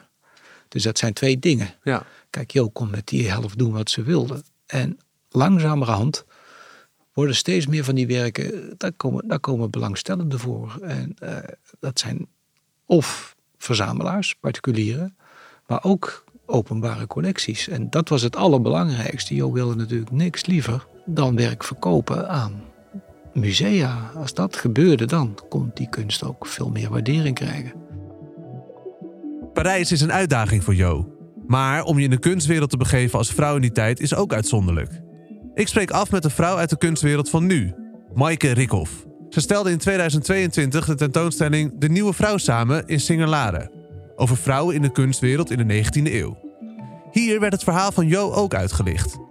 Dus 0.68 0.82
dat 0.82 0.98
zijn 0.98 1.12
twee 1.12 1.38
dingen. 1.38 1.74
Ja. 1.82 2.06
Kijk, 2.30 2.50
Jo 2.50 2.68
kon 2.68 2.90
met 2.90 3.06
die 3.06 3.28
helft 3.30 3.58
doen 3.58 3.72
wat 3.72 3.90
ze 3.90 4.02
wilde. 4.02 4.42
En 4.66 4.98
langzamerhand 5.28 6.24
worden 7.12 7.36
steeds 7.36 7.66
meer 7.66 7.84
van 7.84 7.94
die 7.94 8.06
werken, 8.06 8.74
daar 8.76 8.92
komen, 8.92 9.28
daar 9.28 9.40
komen 9.40 9.70
belangstellenden 9.70 10.38
voor. 10.38 10.78
En 10.82 11.16
eh, 11.18 11.36
dat 11.80 11.98
zijn 11.98 12.26
of 12.86 13.36
verzamelaars, 13.58 14.34
particulieren, 14.34 15.16
maar 15.66 15.84
ook 15.84 16.24
openbare 16.46 17.06
collecties. 17.06 17.68
En 17.68 17.90
dat 17.90 18.08
was 18.08 18.22
het 18.22 18.36
allerbelangrijkste. 18.36 19.34
Jo 19.34 19.52
wilde 19.52 19.74
natuurlijk 19.74 20.10
niks 20.10 20.46
liever 20.46 20.86
dan 21.04 21.36
werk 21.36 21.64
verkopen 21.64 22.28
aan 22.28 22.67
musea. 23.34 24.10
Als 24.14 24.34
dat 24.34 24.56
gebeurde, 24.56 25.04
dan 25.04 25.38
kon 25.48 25.70
die 25.74 25.88
kunst 25.88 26.24
ook 26.24 26.46
veel 26.46 26.70
meer 26.70 26.90
waardering 26.90 27.34
krijgen. 27.34 27.72
Parijs 29.52 29.92
is 29.92 30.00
een 30.00 30.12
uitdaging 30.12 30.64
voor 30.64 30.74
Jo. 30.74 31.12
Maar 31.46 31.84
om 31.84 31.98
je 31.98 32.04
in 32.04 32.10
de 32.10 32.18
kunstwereld 32.18 32.70
te 32.70 32.76
begeven 32.76 33.18
als 33.18 33.32
vrouw 33.32 33.54
in 33.54 33.60
die 33.60 33.72
tijd 33.72 34.00
is 34.00 34.14
ook 34.14 34.32
uitzonderlijk. 34.32 35.00
Ik 35.54 35.68
spreek 35.68 35.90
af 35.90 36.10
met 36.10 36.24
een 36.24 36.30
vrouw 36.30 36.56
uit 36.56 36.70
de 36.70 36.78
kunstwereld 36.78 37.30
van 37.30 37.46
nu, 37.46 37.74
Maaike 38.14 38.50
Rikhoff. 38.50 39.06
Ze 39.28 39.40
stelde 39.40 39.70
in 39.70 39.78
2022 39.78 40.86
de 40.86 40.94
tentoonstelling 40.94 41.72
De 41.78 41.88
Nieuwe 41.88 42.12
Vrouw 42.12 42.36
samen 42.36 42.86
in 42.86 43.00
Singelaren. 43.00 43.70
Over 44.16 44.36
vrouwen 44.36 44.74
in 44.74 44.82
de 44.82 44.92
kunstwereld 44.92 45.50
in 45.50 45.68
de 45.68 45.84
19e 45.84 46.12
eeuw. 46.12 46.38
Hier 47.10 47.40
werd 47.40 47.52
het 47.52 47.64
verhaal 47.64 47.92
van 47.92 48.06
Jo 48.06 48.32
ook 48.32 48.54
uitgelicht. 48.54 49.27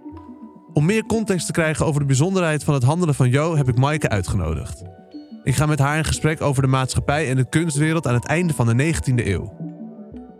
Om 0.78 0.84
meer 0.84 1.06
context 1.06 1.46
te 1.46 1.52
krijgen 1.52 1.86
over 1.86 2.00
de 2.00 2.06
bijzonderheid 2.06 2.64
van 2.64 2.74
het 2.74 2.82
handelen 2.82 3.14
van 3.14 3.30
Jo 3.30 3.56
heb 3.56 3.68
ik 3.68 3.76
Maaike 3.76 4.08
uitgenodigd. 4.08 4.82
Ik 5.42 5.54
ga 5.54 5.66
met 5.66 5.78
haar 5.78 5.96
in 5.96 6.04
gesprek 6.04 6.40
over 6.40 6.62
de 6.62 6.68
maatschappij 6.68 7.28
en 7.28 7.36
de 7.36 7.48
kunstwereld 7.48 8.06
aan 8.06 8.14
het 8.14 8.26
einde 8.26 8.54
van 8.54 8.76
de 8.76 8.94
19e 8.94 9.26
eeuw. 9.26 9.56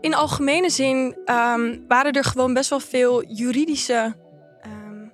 In 0.01 0.15
algemene 0.15 0.69
zin 0.69 1.17
ehm, 1.25 1.77
waren 1.87 2.13
er 2.13 2.23
gewoon 2.23 2.53
best 2.53 2.69
wel 2.69 2.79
veel 2.79 3.25
juridische 3.27 4.15
ehm, 4.61 5.07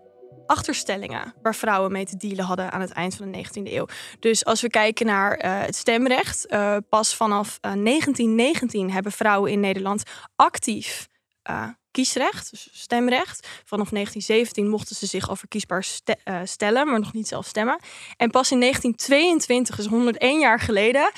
achterstellingen 0.46 1.34
waar 1.42 1.56
vrouwen 1.56 1.92
mee 1.92 2.06
te 2.06 2.18
dealen 2.18 2.46
hadden 2.46 2.72
aan 2.72 2.82
het 2.82 2.92
eind 2.92 3.16
van 3.16 3.32
de 3.32 3.38
19e 3.38 3.74
eeuw. 3.74 3.88
Dus 4.20 4.46
als 4.46 4.62
we 4.62 4.70
kijken 4.70 5.06
naar 5.06 5.34
eh, 5.34 5.62
het 5.62 5.76
stemrecht, 5.76 6.46
uh, 6.50 6.78
pas 6.90 7.16
vanaf 7.16 7.58
uh, 7.62 7.72
1919 7.84 8.92
hebben 8.92 9.12
vrouwen 9.12 9.52
in 9.52 9.60
Nederland 9.60 10.04
actief 10.36 11.08
kiesrecht, 11.96 12.52
dus 12.52 12.70
stemrecht. 12.72 13.48
Vanaf 13.66 13.90
1917 13.90 14.70
mochten 14.70 14.96
ze 14.96 15.06
zich 15.06 15.30
al 15.30 15.36
verkiesbaar 15.36 15.84
ste 15.84 16.18
stellen, 16.44 16.88
maar 16.88 17.00
nog 17.00 17.14
niet 17.14 17.28
zelf 17.28 17.46
stemmen. 17.46 17.80
En 18.18 18.30
pas 18.30 18.52
in 18.52 18.60
1922, 18.60 19.76
dus 19.76 19.86
101 19.86 20.40
jaar 20.40 20.60
geleden, 20.60 21.12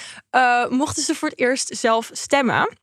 mochten 0.69 1.03
ze 1.03 1.15
voor 1.15 1.29
het 1.29 1.39
eerst 1.39 1.77
zelf 1.77 2.09
stemmen. 2.13 2.77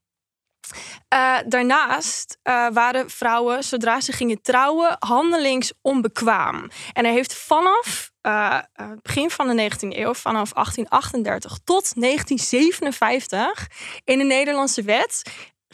Uh, 1.13 1.37
daarnaast 1.47 2.37
waren 2.73 3.09
vrouwen, 3.09 3.63
zodra 3.63 4.01
ze 4.01 4.11
gingen 4.11 4.41
trouwen, 4.41 4.95
handelingsonbekwaam. 4.99 6.69
En 6.93 7.05
er 7.05 7.11
heeft 7.11 7.33
vanaf 7.33 8.11
het 8.21 9.01
begin 9.01 9.29
van 9.29 9.47
de 9.47 9.69
19e 9.71 9.77
eeuw, 9.79 10.13
vanaf 10.13 10.53
1838 10.53 11.57
tot 11.63 12.01
1957, 12.01 13.67
in 14.03 14.17
de 14.17 14.23
Nederlandse 14.23 14.81
wet 14.81 15.21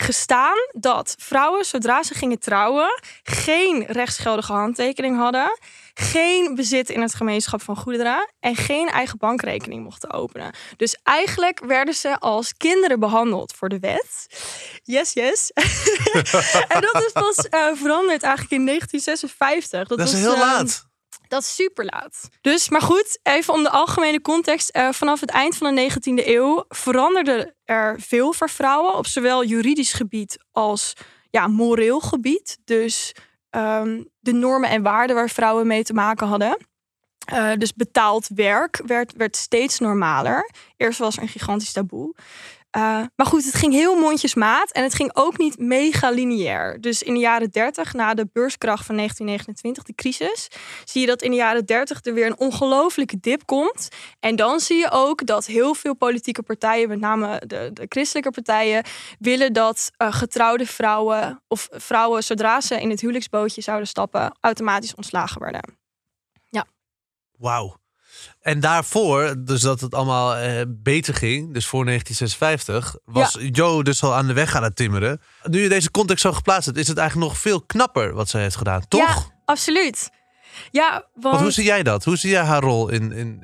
gestaan 0.01 0.58
dat 0.72 1.15
vrouwen, 1.20 1.65
zodra 1.65 2.03
ze 2.03 2.13
gingen 2.13 2.39
trouwen, 2.39 3.01
geen 3.24 3.86
rechtsgeldige 3.86 4.53
handtekening 4.53 5.17
hadden, 5.17 5.60
geen 5.93 6.55
bezit 6.55 6.89
in 6.89 7.01
het 7.01 7.15
gemeenschap 7.15 7.62
van 7.62 7.75
goederen 7.75 8.34
en 8.39 8.55
geen 8.55 8.88
eigen 8.88 9.17
bankrekening 9.17 9.84
mochten 9.84 10.12
openen. 10.12 10.53
Dus 10.77 10.98
eigenlijk 11.03 11.60
werden 11.65 11.93
ze 11.93 12.20
als 12.20 12.53
kinderen 12.58 13.00
behandeld 13.00 13.53
voor 13.53 13.70
de 13.70 13.79
wet. 13.79 14.27
Yes, 14.84 15.13
yes. 15.13 15.51
en 16.74 16.81
dat 16.81 17.03
is 17.05 17.12
pas 17.13 17.38
uh, 17.38 17.67
veranderd 17.74 18.24
eigenlijk 18.24 18.51
in 18.51 18.65
1956. 18.65 19.88
Dat, 19.88 19.98
dat 19.98 20.08
is 20.08 20.13
was, 20.13 20.22
heel 20.22 20.34
uh, 20.34 20.39
laat. 20.39 20.89
Dat 21.32 21.42
is 21.42 21.56
super 21.56 21.86
laat. 21.86 22.30
Dus, 22.42 22.70
maar 22.70 22.82
goed, 22.82 23.20
even 23.24 23.54
om 23.54 23.64
de 23.64 23.70
algemene 23.70 24.22
context. 24.22 24.76
Uh, 24.78 24.92
vanaf 24.92 25.20
het 25.20 25.30
eind 25.30 25.58
van 25.58 25.76
de 25.76 25.92
19e 25.92 26.28
eeuw 26.28 26.66
veranderde 26.68 27.56
er 27.64 28.00
veel 28.00 28.34
voor 28.34 28.50
vrouwen 28.50 28.98
op 28.98 29.08
zowel 29.08 29.44
juridisch 29.44 29.94
gebied 29.94 30.38
als 30.52 30.94
ja, 31.30 31.48
moreel 31.48 32.00
gebied. 32.00 32.58
Dus 32.64 33.16
um, 33.50 34.10
de 34.20 34.32
normen 34.32 34.70
en 34.70 34.82
waarden 34.82 35.16
waar 35.16 35.30
vrouwen 35.30 35.68
mee 35.68 35.84
te 35.84 35.94
maken 35.94 36.28
hadden. 36.28 36.58
Uh, 37.34 37.52
dus 37.58 37.74
betaald 37.74 38.28
werk 38.36 38.82
werd, 38.86 39.14
werd 39.14 39.36
steeds 39.36 39.80
normaler. 39.80 40.50
Eerst 40.78 41.00
was 41.00 41.16
er 41.16 41.22
een 41.22 41.28
gigantisch 41.28 41.72
taboe. 41.72 42.16
Uh, 42.78 43.01
maar 43.16 43.25
goed, 43.25 43.46
het 43.46 43.56
ging 43.56 43.74
heel 43.74 43.96
mondjesmaat 43.96 44.72
en 44.72 44.84
het 44.84 44.94
ging 44.94 45.12
ook 45.13 45.38
niet 45.38 45.58
mega 45.58 46.10
lineair. 46.10 46.82
Dus 46.82 47.04
in 47.04 47.13
de 47.13 47.20
jaren 47.20 47.50
30, 47.50 47.94
na 47.94 48.13
de 48.13 48.30
beurskracht 48.34 48.86
van 48.86 48.96
1929, 48.96 49.84
de 49.84 49.96
crisis, 49.96 50.48
zie 50.86 51.01
je 51.01 51.08
dat 51.08 51.22
in 51.22 51.30
de 51.32 51.38
jaren 51.38 51.66
30 51.66 52.06
er 52.06 52.13
weer 52.13 52.25
een 52.25 52.38
ongelofelijke 52.38 53.20
dip 53.20 53.46
komt. 53.46 53.90
En 54.20 54.36
dan 54.36 54.60
zie 54.60 54.78
je 54.78 54.92
ook 54.92 55.25
dat 55.25 55.46
heel 55.46 55.74
veel 55.74 55.96
politieke 55.96 56.44
partijen, 56.44 56.90
met 56.90 57.00
name 57.00 57.42
de, 57.48 57.70
de 57.74 57.86
christelijke 57.90 58.32
partijen, 58.32 58.86
willen 59.20 59.54
dat 59.54 59.92
uh, 59.98 60.13
getrouwde 60.13 60.66
vrouwen 60.66 61.44
of 61.48 61.68
vrouwen, 61.72 62.24
zodra 62.24 62.62
ze 62.62 62.82
in 62.82 62.90
het 62.90 63.01
huwelijksbootje 63.01 63.62
zouden 63.62 63.88
stappen, 63.88 64.38
automatisch 64.40 64.96
ontslagen 64.96 65.42
werden. 65.42 65.78
Ja. 66.50 66.66
Wauw. 67.38 67.80
En 68.41 68.60
daarvoor, 68.60 69.36
dus 69.38 69.62
dat 69.62 69.82
het 69.82 69.96
allemaal 69.96 70.36
eh, 70.36 70.62
beter 70.68 71.13
ging, 71.13 71.53
dus 71.53 71.68
voor 71.68 71.86
1956, 71.86 72.96
was 73.06 73.38
ja. 73.39 73.48
Joe 73.48 73.84
dus 73.84 74.03
al 74.03 74.15
aan 74.15 74.27
de 74.27 74.34
weg 74.34 74.51
gaan 74.51 74.63
het 74.63 74.75
timmeren. 74.75 75.22
Nu 75.44 75.62
je 75.62 75.70
deze 75.70 75.91
context 75.91 76.22
zo 76.22 76.32
geplaatst 76.32 76.65
hebt, 76.65 76.77
is 76.77 76.88
het 76.88 76.98
eigenlijk 76.98 77.30
nog 77.30 77.39
veel 77.39 77.62
knapper 77.62 78.13
wat 78.13 78.30
zij 78.30 78.41
heeft 78.41 78.56
gedaan, 78.56 78.88
toch? 78.88 79.00
Ja, 79.00 79.41
absoluut. 79.46 80.10
Ja, 80.72 80.91
want... 80.91 81.24
want 81.24 81.39
hoe 81.39 81.51
zie 81.51 81.63
jij 81.63 81.84
dat? 81.84 82.03
Hoe 82.03 82.18
zie 82.18 82.30
jij 82.30 82.44
haar 82.44 82.62
rol 82.62 82.89
in, 82.89 83.12
in, 83.12 83.44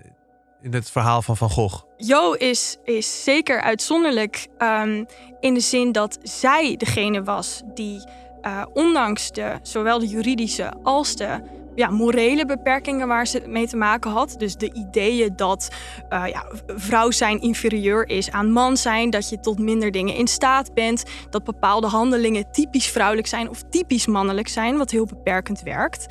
in 0.61 0.73
het 0.73 0.91
verhaal 0.91 1.21
van 1.21 1.37
Van 1.37 1.49
Gogh? 1.49 1.83
Jo 1.97 2.33
is, 2.33 2.77
is 2.83 3.23
zeker 3.23 3.61
uitzonderlijk 3.61 4.47
um, 4.59 5.05
in 5.39 5.53
de 5.53 5.59
zin 5.59 5.91
dat 5.91 6.17
zij 6.23 6.75
degene 6.77 7.23
was 7.23 7.61
die, 7.73 8.07
uh, 8.41 8.63
ondanks 8.73 9.31
de, 9.31 9.59
zowel 9.61 9.99
de 9.99 10.07
juridische 10.07 10.73
als 10.83 11.15
de 11.15 11.41
ja, 11.77 11.89
morele 11.89 12.45
beperkingen 12.45 13.07
waar 13.07 13.27
ze 13.27 13.41
mee 13.47 13.67
te 13.67 13.77
maken 13.77 14.11
had. 14.11 14.35
Dus 14.37 14.55
de 14.55 14.73
ideeën 14.73 15.35
dat 15.35 15.69
uh, 16.09 16.23
ja, 16.27 16.45
vrouw 16.65 17.11
zijn 17.11 17.41
inferieur 17.41 18.09
is 18.09 18.31
aan 18.31 18.51
man 18.51 18.77
zijn, 18.77 19.09
dat 19.09 19.29
je 19.29 19.39
tot 19.39 19.59
minder 19.59 19.91
dingen 19.91 20.15
in 20.15 20.27
staat 20.27 20.73
bent, 20.73 21.03
dat 21.29 21.43
bepaalde 21.43 21.87
handelingen 21.87 22.51
typisch 22.51 22.87
vrouwelijk 22.87 23.27
zijn 23.27 23.49
of 23.49 23.61
typisch 23.69 24.07
mannelijk 24.07 24.47
zijn, 24.47 24.77
wat 24.77 24.91
heel 24.91 25.05
beperkend 25.05 25.61
werkt. 25.61 26.05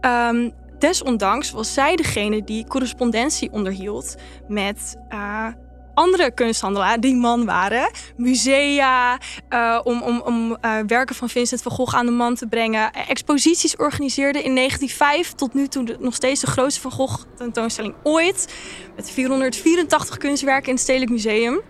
Um, 0.00 0.52
desondanks 0.78 1.50
was 1.50 1.74
zij 1.74 1.96
degene 1.96 2.44
die 2.44 2.66
correspondentie 2.66 3.52
onderhield 3.52 4.14
met 4.48 4.96
uh, 5.08 5.46
andere 5.94 6.34
kunsthandelaar 6.34 7.00
die 7.00 7.14
man 7.14 7.44
waren. 7.44 7.90
Musea, 8.16 9.18
uh, 9.50 9.80
om, 9.84 10.02
om, 10.02 10.20
om 10.20 10.50
uh, 10.50 10.76
werken 10.86 11.14
van 11.14 11.28
Vincent 11.28 11.62
van 11.62 11.72
Gogh 11.72 11.96
aan 11.96 12.06
de 12.06 12.12
man 12.12 12.34
te 12.34 12.46
brengen. 12.46 12.92
Exposities 12.92 13.76
organiseerde 13.76 14.42
in 14.42 14.54
1905 14.54 15.32
tot 15.32 15.54
nu 15.54 15.68
toe 15.68 15.84
de, 15.84 15.96
nog 16.00 16.14
steeds 16.14 16.40
de 16.40 16.46
grootste 16.46 16.80
Van 16.80 16.90
Gogh 16.90 17.22
tentoonstelling 17.36 17.94
ooit. 18.02 18.54
Met 18.96 19.10
484 19.10 20.16
kunstwerken 20.16 20.68
in 20.68 20.74
het 20.74 20.82
Stedelijk 20.82 21.10
Museum. 21.10 21.60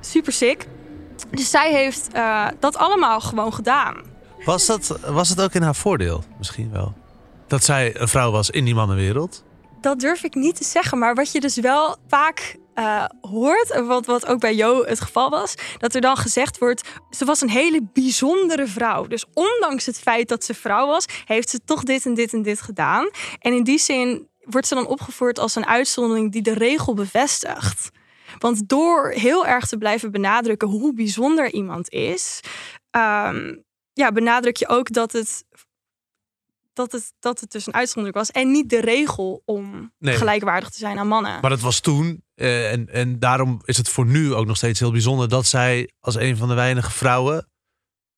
Super 0.00 0.32
sick. 0.32 0.66
Dus 1.30 1.50
zij 1.50 1.72
heeft 1.72 2.08
uh, 2.14 2.46
dat 2.58 2.76
allemaal 2.76 3.20
gewoon 3.20 3.54
gedaan. 3.54 3.96
Was, 4.44 4.66
dat, 4.66 4.98
was 5.06 5.28
het 5.28 5.40
ook 5.40 5.52
in 5.52 5.62
haar 5.62 5.74
voordeel 5.74 6.22
misschien 6.38 6.70
wel? 6.72 6.94
Dat 7.46 7.64
zij 7.64 8.00
een 8.00 8.08
vrouw 8.08 8.30
was 8.30 8.50
in 8.50 8.64
die 8.64 8.74
mannenwereld? 8.74 9.44
Dat 9.80 10.00
durf 10.00 10.22
ik 10.22 10.34
niet 10.34 10.56
te 10.56 10.64
zeggen. 10.64 10.98
Maar 10.98 11.14
wat 11.14 11.32
je 11.32 11.40
dus 11.40 11.56
wel 11.56 11.96
vaak 12.08 12.56
uh, 12.80 13.04
hoort, 13.20 13.80
wat, 13.86 14.06
wat 14.06 14.26
ook 14.26 14.40
bij 14.40 14.54
Jo 14.54 14.84
het 14.84 15.00
geval 15.00 15.30
was, 15.30 15.54
dat 15.78 15.94
er 15.94 16.00
dan 16.00 16.16
gezegd 16.16 16.58
wordt: 16.58 16.88
ze 17.10 17.24
was 17.24 17.40
een 17.40 17.50
hele 17.50 17.88
bijzondere 17.92 18.66
vrouw. 18.66 19.06
Dus 19.06 19.24
ondanks 19.34 19.86
het 19.86 19.98
feit 19.98 20.28
dat 20.28 20.44
ze 20.44 20.54
vrouw 20.54 20.86
was, 20.86 21.04
heeft 21.24 21.50
ze 21.50 21.60
toch 21.64 21.82
dit 21.82 22.06
en 22.06 22.14
dit 22.14 22.32
en 22.32 22.42
dit 22.42 22.60
gedaan. 22.60 23.10
En 23.38 23.52
in 23.52 23.64
die 23.64 23.78
zin 23.78 24.28
wordt 24.40 24.66
ze 24.66 24.74
dan 24.74 24.86
opgevoerd 24.86 25.38
als 25.38 25.54
een 25.54 25.66
uitzondering 25.66 26.32
die 26.32 26.42
de 26.42 26.54
regel 26.54 26.94
bevestigt. 26.94 27.90
Want 28.38 28.68
door 28.68 29.10
heel 29.10 29.46
erg 29.46 29.66
te 29.66 29.78
blijven 29.78 30.10
benadrukken 30.10 30.68
hoe 30.68 30.94
bijzonder 30.94 31.52
iemand 31.52 31.90
is, 31.90 32.40
um, 32.90 33.64
ja, 33.92 34.12
benadruk 34.12 34.56
je 34.56 34.68
ook 34.68 34.92
dat 34.92 35.12
het 35.12 35.44
dat 36.80 36.92
het, 36.92 37.12
dat 37.18 37.40
het 37.40 37.50
dus 37.50 37.66
een 37.66 37.74
uitzondering 37.74 38.18
was. 38.18 38.30
En 38.30 38.50
niet 38.50 38.70
de 38.70 38.80
regel 38.80 39.42
om 39.44 39.92
nee. 39.98 40.16
gelijkwaardig 40.16 40.70
te 40.70 40.78
zijn 40.78 40.98
aan 40.98 41.08
mannen. 41.08 41.40
Maar 41.40 41.50
dat 41.50 41.60
was 41.60 41.80
toen. 41.80 42.24
Uh, 42.34 42.72
en, 42.72 42.88
en 42.88 43.18
daarom 43.18 43.60
is 43.64 43.76
het 43.76 43.88
voor 43.88 44.06
nu 44.06 44.34
ook 44.34 44.46
nog 44.46 44.56
steeds 44.56 44.80
heel 44.80 44.90
bijzonder 44.90 45.28
dat 45.28 45.46
zij 45.46 45.90
als 46.00 46.14
een 46.14 46.36
van 46.36 46.48
de 46.48 46.54
weinige 46.54 46.90
vrouwen 46.90 47.48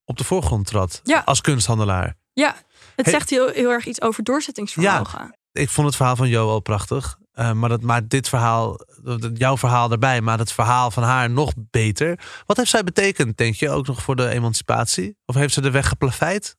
op 0.05 0.19
de 0.19 0.25
voorgrond 0.25 0.67
trad. 0.67 1.01
Ja. 1.05 1.23
Als 1.25 1.41
kunsthandelaar. 1.41 2.17
Ja, 2.33 2.55
het 2.97 3.07
hey. 3.07 3.15
zegt 3.15 3.31
heel, 3.31 3.49
heel 3.49 3.71
erg 3.71 3.87
iets 3.87 4.01
over 4.01 4.23
doorzettingsvermogen. 4.23 5.19
Ja, 5.19 5.61
ik 5.63 5.69
vond 5.69 5.87
het 5.87 5.97
verhaal 5.97 6.17
van 6.17 6.29
Jo 6.29 6.49
al 6.49 6.61
prachtig. 6.61 7.19
Uh, 7.35 7.53
maar, 7.53 7.69
dat, 7.69 7.83
maar 7.83 8.09
dit 8.09 8.29
verhaal, 8.29 8.81
jouw 9.35 9.57
verhaal 9.57 9.89
daarbij, 9.89 10.21
maar 10.21 10.39
het 10.39 10.53
verhaal 10.53 10.91
van 10.91 11.03
haar 11.03 11.31
nog 11.31 11.53
beter. 11.57 12.19
Wat 12.47 12.57
heeft 12.57 12.71
zij 12.71 12.85
betekend, 12.85 13.37
denk 13.37 13.55
je, 13.55 13.71
ook 13.71 13.87
nog 13.87 14.03
voor 14.03 14.17
de 14.17 14.29
emancipatie? 14.29 15.17
Of 15.25 15.35
heeft 15.35 15.55
ze 15.55 15.61
de 15.61 15.71
weg 15.71 15.89
geplaveid? 15.89 16.57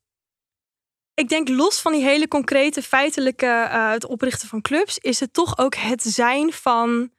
Ik 1.13 1.29
denk 1.29 1.49
los 1.49 1.81
van 1.81 1.91
die 1.91 2.03
hele 2.03 2.27
concrete 2.27 2.81
feitelijke 2.81 3.45
uh, 3.45 3.91
het 3.91 4.05
oprichten 4.05 4.47
van 4.47 4.61
clubs, 4.61 4.97
is 4.97 5.19
het 5.19 5.33
toch 5.33 5.57
ook 5.57 5.75
het 5.75 6.03
zijn 6.03 6.53
van 6.53 7.09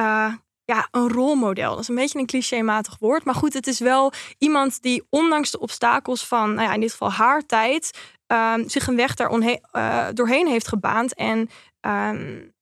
uh, 0.00 0.34
ja, 0.64 0.88
een 0.90 1.08
rolmodel. 1.08 1.70
Dat 1.70 1.80
is 1.80 1.88
een 1.88 1.94
beetje 1.94 2.18
een 2.18 2.26
clichématig 2.26 2.96
woord, 2.98 3.24
maar 3.24 3.34
goed, 3.34 3.52
het 3.52 3.66
is 3.66 3.78
wel 3.78 4.12
iemand 4.38 4.82
die 4.82 5.06
ondanks 5.10 5.50
de 5.50 5.58
obstakels 5.58 6.26
van, 6.26 6.54
nou 6.54 6.68
ja, 6.68 6.74
in 6.74 6.80
dit 6.80 6.90
geval 6.90 7.12
haar 7.12 7.46
tijd, 7.46 7.98
um, 8.26 8.68
zich 8.68 8.86
een 8.86 8.96
weg 8.96 9.14
daar 9.14 9.32
uh, 9.32 10.06
doorheen 10.12 10.46
heeft 10.46 10.68
gebaand 10.68 11.14
en 11.14 11.50
um, 11.80 12.54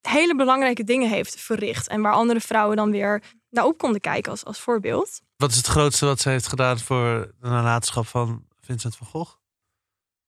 hele 0.00 0.34
belangrijke 0.36 0.84
dingen 0.84 1.08
heeft 1.08 1.40
verricht 1.40 1.88
en 1.88 2.02
waar 2.02 2.12
andere 2.12 2.40
vrouwen 2.40 2.76
dan 2.76 2.90
weer 2.90 3.22
naar 3.50 3.64
op 3.64 3.78
konden 3.78 4.00
kijken 4.00 4.30
als, 4.30 4.44
als 4.44 4.60
voorbeeld. 4.60 5.20
Wat 5.36 5.50
is 5.50 5.56
het 5.56 5.66
grootste 5.66 6.06
wat 6.06 6.20
ze 6.20 6.28
heeft 6.28 6.46
gedaan 6.46 6.78
voor 6.78 7.34
de 7.40 7.48
nalatenschap 7.48 8.06
van 8.06 8.46
Vincent 8.60 8.96
van 8.96 9.06
Gogh? 9.06 9.36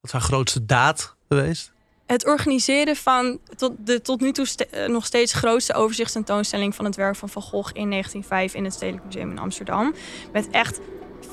Wat 0.01 0.13
is 0.13 0.19
haar 0.19 0.29
grootste 0.29 0.67
daad 0.67 1.15
geweest? 1.29 1.73
Het 2.07 2.27
organiseren 2.27 2.97
van 2.97 3.39
tot 3.57 3.73
de 3.79 4.01
tot 4.01 4.21
nu 4.21 4.33
toe 4.33 4.47
eh, 4.71 4.89
nog 4.89 5.07
steeds 5.07 5.33
grootste 5.33 5.75
overzichtstentoonstelling 5.75 6.75
van 6.75 6.85
het 6.85 6.97
werk 6.97 7.17
van 7.17 7.29
Van 7.29 7.43
Gogh 7.43 7.71
in 7.73 7.91
1905 7.91 8.55
in 8.55 8.65
het 8.65 8.73
Stedelijk 8.73 9.05
Museum 9.05 9.31
in 9.31 9.39
Amsterdam. 9.39 9.95
Met 10.33 10.51
echt 10.51 10.81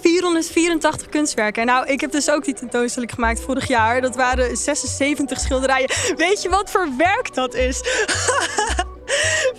484 0.02 1.10
kunstwerken. 1.10 1.66
Nou, 1.66 1.88
ik 1.88 2.02
heb 2.02 2.12
dus 2.12 2.30
ook 2.30 2.46
die 2.46 2.54
tentoonstelling 2.54 3.12
gemaakt 3.14 3.42
vorig 3.42 3.68
jaar. 3.68 4.02
Dat 4.02 4.16
waren 4.16 4.58
76 4.58 5.40
schilderijen. 5.40 5.90
Weet 6.16 6.42
je 6.42 6.50
wat 6.50 6.72
voor 6.72 6.88
werk 6.98 7.34
dat 7.34 7.54
is? 7.54 7.82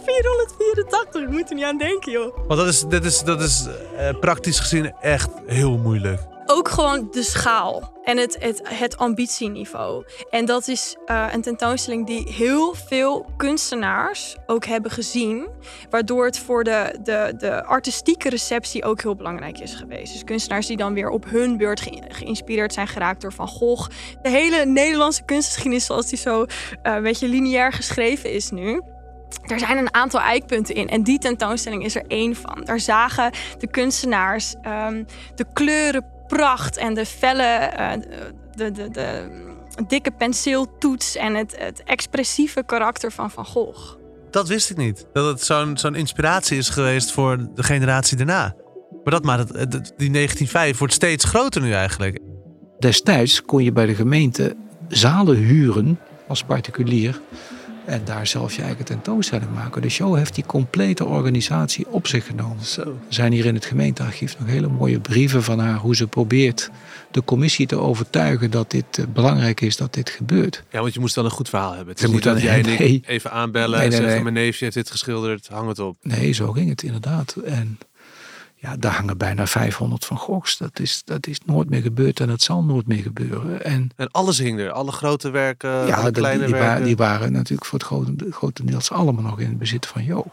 484, 0.05 1.23
ik 1.23 1.29
moet 1.29 1.49
er 1.49 1.55
niet 1.55 1.65
aan 1.65 1.79
denken, 1.79 2.13
joh. 2.13 2.37
Want 2.37 2.61
dat 2.61 2.69
is, 2.69 2.85
dat 2.89 3.05
is, 3.05 3.23
dat 3.23 3.41
is 3.41 3.67
uh, 3.67 4.19
praktisch 4.21 4.61
gezien 4.61 4.93
echt 5.01 5.31
heel 5.47 5.77
moeilijk 5.77 6.21
ook 6.51 6.69
gewoon 6.69 7.09
de 7.11 7.23
schaal 7.23 7.99
en 8.03 8.17
het, 8.17 8.37
het, 8.41 8.61
het 8.65 8.97
ambitieniveau. 8.99 10.05
En 10.31 10.45
dat 10.45 10.69
is 10.69 10.97
uh, 11.07 11.27
een 11.33 11.43
tentoonstelling 11.43 12.07
die 12.07 12.33
heel 12.33 12.75
veel 12.75 13.27
kunstenaars 13.37 14.37
ook 14.47 14.65
hebben 14.65 14.91
gezien. 14.91 15.49
Waardoor 15.91 16.25
het 16.25 16.39
voor 16.39 16.65
de, 16.65 16.99
de, 17.03 17.35
de 17.39 17.65
artistieke 17.65 18.29
receptie 18.29 18.85
ook 18.85 19.03
heel 19.03 19.17
belangrijk 19.17 19.59
is 19.59 19.75
geweest. 19.75 20.13
Dus 20.13 20.25
kunstenaars 20.25 20.67
die 20.67 20.77
dan 20.77 20.95
weer 20.95 21.11
op 21.11 21.25
hun 21.31 21.57
beurt 21.57 21.81
ge 21.81 22.03
geïnspireerd 22.09 22.73
zijn 22.73 22.89
geraakt 22.89 23.21
door 23.21 23.33
Van 23.33 23.49
Gogh. 23.49 23.91
De 24.23 24.31
hele 24.31 24.65
Nederlandse 24.65 25.25
kunstgeschiedenis 25.25 25.87
zoals 25.87 26.07
die 26.07 26.19
zo 26.19 26.43
uh, 26.43 26.47
een 26.83 27.03
beetje 27.03 27.29
lineair 27.29 27.73
geschreven 27.73 28.33
is 28.33 28.51
nu. 28.51 28.83
Er 29.47 29.59
zijn 29.59 29.79
een 29.79 29.95
aantal 29.95 30.21
eikpunten 30.21 30.75
in 30.75 30.89
en 30.89 31.03
die 31.03 31.19
tentoonstelling 31.19 31.85
is 31.85 31.95
er 31.95 32.05
één 32.07 32.37
van. 32.37 32.63
Daar 32.65 32.81
zagen 32.81 33.33
de 33.59 33.67
kunstenaars 33.67 34.55
um, 34.67 35.07
de 35.35 35.47
kleuren 35.53 36.17
pracht 36.29 36.77
en 36.77 36.95
de 36.95 37.07
felle, 37.07 37.73
uh, 37.79 37.91
de, 38.55 38.71
de, 38.71 38.91
de, 38.91 39.29
dikke 39.87 40.11
penseeltoets 40.11 41.17
en 41.17 41.35
het, 41.35 41.55
het 41.59 41.83
expressieve 41.85 42.63
karakter 42.67 43.13
van 43.13 43.31
Van 43.31 43.45
Gogh. 43.45 43.97
Dat 44.31 44.49
wist 44.49 44.71
ik 44.71 44.77
niet. 44.77 45.07
Dat 45.13 45.27
het 45.27 45.43
zo'n 45.43 45.77
zo'n 45.77 45.95
inspiratie 45.95 46.59
is 46.59 46.69
geweest 46.69 47.13
voor 47.13 47.49
de 47.55 47.63
generatie 47.63 48.17
daarna. 48.17 48.55
Maar 49.05 49.13
dat 49.13 49.25
maar, 49.25 49.47
die 49.47 50.11
1905 50.11 50.79
wordt 50.79 50.95
steeds 50.95 51.25
groter 51.25 51.63
nu 51.63 51.73
eigenlijk. 51.73 52.19
Destijds 52.79 53.43
kon 53.43 53.65
je 53.65 53.73
bij 53.73 53.87
de 53.87 53.95
gemeente 53.95 54.57
zalen 54.89 55.37
huren 55.37 55.99
als 56.29 56.43
particulier 56.43 57.21
en 57.89 58.05
daar 58.05 58.27
zelf 58.27 58.57
je 58.57 58.63
eigen 58.63 58.85
tentoonstelling 58.85 59.55
maken. 59.55 59.83
De 59.83 59.89
show 59.89 60.17
heeft 60.17 60.35
die 60.35 60.47
complete 60.47 61.05
organisatie 61.05 61.89
op 61.89 62.07
zich 62.07 62.27
genomen. 62.27 62.65
Zo. 62.65 62.81
Er 62.81 62.97
zijn 63.09 63.33
hier 63.33 63.45
in 63.45 63.55
het 63.55 63.65
gemeentearchief 63.65 64.39
nog 64.39 64.49
hele 64.49 64.69
mooie 64.69 65.01
brieven 65.01 65.43
van 65.43 65.59
haar 65.59 65.77
hoe 65.77 65.97
ze 65.97 66.07
probeert 66.07 66.71
de 67.11 67.25
commissie 67.25 67.67
te 67.67 67.77
overtuigen 67.77 68.51
dat 68.51 68.71
dit 68.71 68.99
eh, 68.99 69.05
belangrijk 69.13 69.61
is 69.61 69.77
dat 69.77 69.95
dit 69.95 70.11
gebeurt. 70.11 70.65
Ja, 70.71 70.81
want 70.81 70.95
je 70.95 71.01
moest 71.01 71.15
dan 71.15 71.25
een 71.25 71.31
goed 71.31 71.49
verhaal 71.49 71.75
hebben. 71.75 71.95
Het 71.95 72.03
is 72.03 72.11
moet 72.11 72.23
dat 72.23 72.43
jij 72.43 72.63
nee. 72.63 73.03
even 73.07 73.31
aanbellen 73.31 73.81
en 73.81 73.93
zeggen: 73.93 74.23
Mijn 74.23 74.35
neefje 74.35 74.65
heeft 74.65 74.77
dit 74.77 74.91
geschilderd, 74.91 75.49
hang 75.49 75.69
het 75.69 75.79
op. 75.79 75.97
Nee, 76.03 76.33
zo 76.33 76.53
ging 76.53 76.69
het 76.69 76.83
inderdaad. 76.83 77.37
En 77.45 77.79
ja, 78.61 78.77
daar 78.77 78.93
hangen 78.93 79.19
bijna 79.19 79.47
500 79.47 80.05
van 80.05 80.17
Goghs. 80.17 80.57
Dat 80.57 80.79
is, 80.79 81.03
dat 81.05 81.27
is 81.27 81.41
nooit 81.45 81.71
meer 81.71 81.83
gebeurd 81.83 82.21
en 82.21 82.27
dat 82.27 82.43
zal 82.43 82.65
nooit 82.65 82.87
meer 82.87 83.03
gebeuren. 83.03 83.65
En, 83.65 83.91
en 83.97 84.11
alles 84.11 84.39
hing 84.39 84.61
er, 84.61 84.71
alle 84.71 84.93
grote 84.93 85.31
werken, 85.31 85.87
ja, 85.87 86.11
kleine 86.11 86.45
die, 86.45 86.53
werken. 86.53 86.69
Waren, 86.69 86.85
die 86.85 86.97
waren 86.97 87.33
natuurlijk 87.33 87.69
voor 87.69 87.79
het 87.79 87.89
grote, 87.89 88.15
grotendeels 88.31 88.91
allemaal 88.91 89.23
nog 89.23 89.41
in 89.41 89.49
het 89.49 89.59
bezit 89.59 89.87
van 89.87 90.05
Jo. 90.05 90.25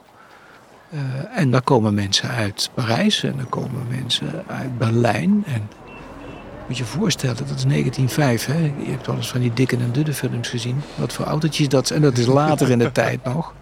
Uh, 0.93 0.99
en 1.39 1.51
daar 1.51 1.61
komen 1.61 1.93
mensen 1.93 2.29
uit 2.29 2.69
Parijs 2.73 3.23
en 3.23 3.39
er 3.39 3.45
komen 3.45 3.87
mensen 3.89 4.43
uit 4.47 4.77
Berlijn. 4.77 5.43
En 5.45 5.69
moet 6.67 6.77
je 6.77 6.83
je 6.83 6.89
voorstellen, 6.89 7.37
dat 7.37 7.55
is 7.55 7.63
1905. 7.63 8.45
Hè? 8.45 8.73
Je 8.85 8.91
hebt 8.91 9.07
wel 9.07 9.15
eens 9.15 9.29
van 9.29 9.39
die 9.39 9.53
dikke 9.53 9.77
en 9.77 9.91
dunne 9.91 10.13
films 10.13 10.49
gezien. 10.49 10.81
Wat 10.95 11.13
voor 11.13 11.25
autootjes 11.25 11.69
dat 11.69 11.89
En 11.89 12.01
dat 12.01 12.17
is 12.17 12.25
later 12.25 12.69
in 12.69 12.79
de 12.79 12.91
tijd 13.01 13.23
nog. 13.23 13.53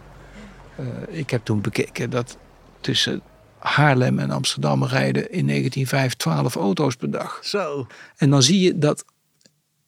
Uh, 0.80 1.18
ik 1.18 1.30
heb 1.30 1.46
toen 1.46 1.62
bekeken 1.62 2.10
dat 2.10 2.38
tussen 2.82 3.22
Haarlem 3.64 4.20
en 4.20 4.32
Amsterdam 4.32 4.84
rijden 4.84 5.32
in 5.32 5.48
1905 5.48 6.14
12 6.14 6.56
auto's 6.56 6.96
per 6.96 7.12
dag. 7.12 7.40
Zo. 7.44 7.88
En 8.16 8.30
dan 8.30 8.44
zie 8.44 8.60
je 8.60 8.78
dat 8.78 9.06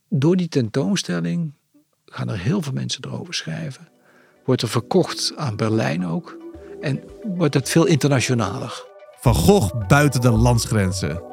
door 0.09 0.35
die 0.35 0.47
tentoonstelling 0.47 1.53
gaan 2.05 2.29
er 2.29 2.39
heel 2.39 2.61
veel 2.61 2.73
mensen 2.73 3.03
erover 3.05 3.33
schrijven. 3.33 3.87
Wordt 4.45 4.61
er 4.61 4.67
verkocht 4.67 5.33
aan 5.35 5.55
Berlijn 5.55 6.05
ook. 6.05 6.37
En 6.81 7.03
wordt 7.23 7.53
het 7.53 7.69
veel 7.69 7.85
internationaler. 7.85 8.83
Van 9.19 9.35
Gogh 9.35 9.87
buiten 9.87 10.21
de 10.21 10.31
landsgrenzen. 10.31 11.23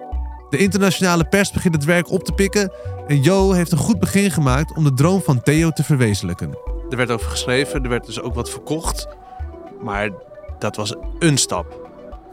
De 0.51 0.59
internationale 0.59 1.25
pers 1.25 1.51
begint 1.51 1.75
het 1.75 1.85
werk 1.85 2.11
op 2.11 2.25
te 2.25 2.33
pikken. 2.33 2.73
En 3.07 3.23
Jo 3.23 3.53
heeft 3.53 3.73
een 3.73 3.79
goed 3.79 3.99
begin 3.99 4.31
gemaakt 4.31 4.77
om 4.77 4.85
de 4.85 4.95
droom 4.95 5.23
van 5.23 5.43
Theo 5.43 5.71
te 5.71 5.85
verwezenlijken. 5.85 6.59
Er 6.91 6.97
werd 6.97 7.11
over 7.11 7.31
geschreven, 7.31 7.83
er 7.83 7.89
werd 7.89 8.07
dus 8.07 8.21
ook 8.21 8.35
wat 8.35 8.51
verkocht. 8.51 9.09
Maar 9.83 10.11
dat 10.59 10.77
was 10.77 10.95
een 11.19 11.39
stap. 11.39 11.82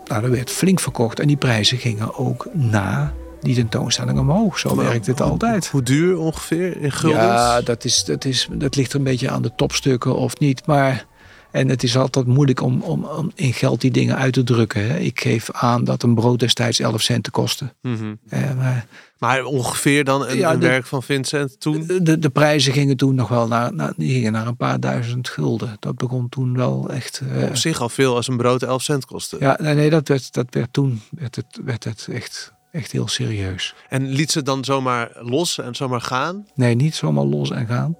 Nou, 0.09 0.23
er 0.23 0.31
werd 0.31 0.49
flink 0.49 0.79
verkocht 0.79 1.19
en 1.19 1.27
die 1.27 1.37
prijzen 1.37 1.77
gingen 1.77 2.15
ook 2.17 2.47
na 2.53 3.13
die 3.41 3.55
tentoonstelling 3.55 4.19
omhoog. 4.19 4.59
Zo 4.59 4.75
werkt 4.75 5.07
het 5.07 5.21
altijd. 5.21 5.67
Hoe 5.67 5.83
duur 5.83 6.17
ongeveer 6.17 6.81
in 6.81 6.91
guldens? 6.91 7.23
Ja, 7.23 7.61
dat, 7.61 7.85
is, 7.85 8.03
dat, 8.03 8.25
is, 8.25 8.47
dat 8.51 8.75
ligt 8.75 8.91
er 8.91 8.97
een 8.97 9.03
beetje 9.03 9.29
aan 9.29 9.41
de 9.41 9.51
topstukken 9.55 10.15
of 10.15 10.39
niet. 10.39 10.65
Maar, 10.65 11.05
en 11.51 11.69
het 11.69 11.83
is 11.83 11.97
altijd 11.97 12.27
moeilijk 12.27 12.61
om, 12.61 12.81
om, 12.81 13.03
om 13.03 13.31
in 13.35 13.53
geld 13.53 13.81
die 13.81 13.91
dingen 13.91 14.15
uit 14.15 14.33
te 14.33 14.43
drukken. 14.43 14.87
Hè. 14.87 14.97
Ik 14.97 15.21
geef 15.21 15.51
aan 15.51 15.83
dat 15.83 16.03
een 16.03 16.15
brood 16.15 16.39
destijds 16.39 16.79
11 16.79 17.01
cent 17.01 17.29
kostte. 17.29 17.73
Mm 17.81 18.19
maar, 18.57 18.85
maar, 19.17 19.43
ongeveer 19.43 20.03
dan 20.03 20.27
een, 20.27 20.49
een 20.49 20.59
werk 20.59 20.85
van 20.85 21.03
Vincent 21.03 21.59
toen? 21.59 21.85
De, 22.01 22.19
de, 22.19 22.29
prijzen 22.29 22.73
gingen 22.73 22.97
toen 22.97 23.15
nog 23.15 23.27
wel 23.27 23.47
naar, 23.47 23.73
naar, 23.73 23.93
die 23.97 24.13
gingen 24.13 24.31
naar 24.31 24.47
een 24.47 24.55
paar 24.55 24.79
duizend 24.79 25.29
gulden. 25.29 25.75
Dat 25.79 25.95
begon 25.95 26.29
toen 26.29 26.57
wel 26.57 26.89
echt... 26.89 27.21
Uh, 27.23 27.43
Op 27.43 27.55
zich 27.55 27.81
al 27.81 27.89
veel 27.89 28.15
als 28.15 28.27
een 28.27 28.37
brood 28.37 28.63
11 28.63 28.81
cent 28.81 29.05
kostte. 29.05 29.37
Ja, 29.39 29.57
nee, 29.61 29.73
nee 29.73 29.89
dat, 29.89 30.07
werd, 30.07 30.33
dat 30.33 30.47
werd 30.49 30.73
toen 30.73 31.01
werd 31.11 31.35
het, 31.35 31.59
werd 31.63 31.83
het 31.83 32.07
echt 32.11 32.53
Echt 32.71 32.91
heel 32.91 33.07
serieus. 33.07 33.75
En 33.89 34.07
liet 34.07 34.31
ze 34.31 34.43
dan 34.43 34.63
zomaar 34.63 35.11
los 35.19 35.59
en 35.59 35.75
zomaar 35.75 36.01
gaan? 36.01 36.47
Nee, 36.55 36.75
niet 36.75 36.95
zomaar 36.95 37.23
los 37.23 37.51
en 37.51 37.67
gaan. 37.67 37.95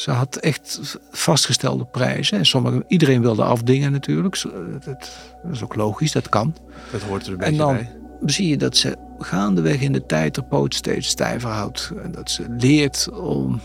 Ze 0.00 0.10
had 0.10 0.36
echt 0.36 0.98
vastgestelde 1.10 1.84
prijzen. 1.84 2.38
En 2.38 2.46
sommige, 2.46 2.84
iedereen 2.86 3.20
wilde 3.20 3.42
afdingen 3.42 3.92
natuurlijk. 3.92 4.42
Dat, 4.84 5.10
is 5.52 5.62
ook 5.62 5.74
logisch, 5.74 6.12
dat 6.12 6.28
kan. 6.28 6.54
Dat 6.92 7.02
hoort 7.02 7.26
er 7.26 7.32
een 7.32 7.38
beetje 7.38 7.56
bij. 7.56 7.68
En 7.68 7.88
dan 8.20 8.30
zie 8.30 8.48
je 8.48 8.56
dat 8.56 8.76
ze 8.76 8.96
gaandeweg 9.18 9.80
in 9.80 9.92
de 9.92 10.06
tijd 10.06 10.34
de 10.34 10.42
poot 10.42 10.74
steeds 10.74 11.08
stijver 11.08 11.50
houdt. 11.50 11.92
En 12.02 12.12
dat 12.12 12.30
ze 12.30 12.44
leert 12.58 13.10
om 13.10 13.60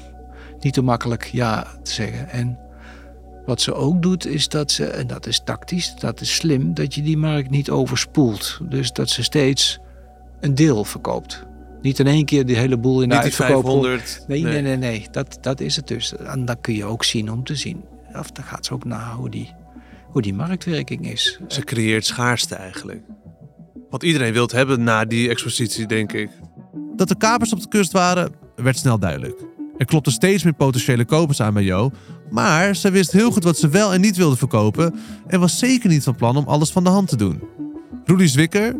niet 0.59 0.73
te 0.73 0.81
makkelijk 0.81 1.23
ja 1.23 1.67
te 1.83 1.91
zeggen. 1.91 2.29
En 2.29 2.59
wat 3.45 3.61
ze 3.61 3.73
ook 3.73 4.01
doet 4.01 4.25
is 4.25 4.47
dat 4.47 4.71
ze, 4.71 4.85
en 4.85 5.07
dat 5.07 5.27
is 5.27 5.41
tactisch, 5.43 5.95
dat 5.95 6.21
is 6.21 6.35
slim, 6.35 6.73
dat 6.73 6.93
je 6.95 7.01
die 7.01 7.17
markt 7.17 7.49
niet 7.49 7.69
overspoelt. 7.69 8.59
Dus 8.69 8.91
dat 8.91 9.09
ze 9.09 9.23
steeds 9.23 9.79
een 10.39 10.55
deel 10.55 10.83
verkoopt. 10.83 11.43
Niet 11.81 11.99
in 11.99 12.07
één 12.07 12.25
keer 12.25 12.45
die 12.45 12.55
hele 12.55 12.77
boel 12.77 13.01
in 13.01 13.09
de 13.09 13.15
uitverkoop. 13.15 13.63
500. 13.63 14.23
Nee, 14.27 14.43
nee, 14.43 14.61
nee, 14.61 14.77
nee. 14.77 15.07
Dat, 15.11 15.37
dat 15.41 15.59
is 15.59 15.75
het 15.75 15.87
dus. 15.87 16.15
En 16.15 16.45
dat 16.45 16.57
kun 16.61 16.73
je 16.73 16.85
ook 16.85 17.03
zien 17.03 17.31
om 17.31 17.43
te 17.43 17.55
zien. 17.55 17.83
Of 18.13 18.31
dan 18.31 18.43
gaat 18.43 18.65
ze 18.65 18.73
ook 18.73 18.85
naar 18.85 19.13
hoe 19.13 19.29
die, 19.29 19.53
hoe 20.07 20.21
die 20.21 20.33
marktwerking 20.33 21.11
is. 21.11 21.39
Ze 21.47 21.61
creëert 21.61 22.05
schaarste 22.05 22.55
eigenlijk. 22.55 23.01
Wat 23.89 24.03
iedereen 24.03 24.33
wilt 24.33 24.51
hebben 24.51 24.83
na 24.83 25.05
die 25.05 25.29
expositie, 25.29 25.87
denk 25.87 26.13
ik. 26.13 26.29
Dat 26.95 27.09
er 27.09 27.17
kapers 27.17 27.53
op 27.53 27.61
de 27.61 27.67
kust 27.67 27.91
waren, 27.91 28.31
werd 28.55 28.77
snel 28.77 28.99
duidelijk. 28.99 29.43
Er 29.77 29.85
klopte 29.85 30.11
steeds 30.11 30.43
meer 30.43 30.53
potentiële 30.53 31.05
kopers 31.05 31.41
aan 31.41 31.53
bij 31.53 31.63
Jo. 31.63 31.91
Maar 32.29 32.75
ze 32.75 32.91
wist 32.91 33.11
heel 33.11 33.31
goed 33.31 33.43
wat 33.43 33.57
ze 33.57 33.69
wel 33.69 33.93
en 33.93 34.01
niet 34.01 34.17
wilde 34.17 34.37
verkopen. 34.37 34.95
En 35.27 35.39
was 35.39 35.59
zeker 35.59 35.89
niet 35.89 36.03
van 36.03 36.15
plan 36.15 36.37
om 36.37 36.47
alles 36.47 36.71
van 36.71 36.83
de 36.83 36.89
hand 36.89 37.07
te 37.07 37.15
doen. 37.15 37.41
Rudy 38.05 38.25
Zwicker, 38.25 38.75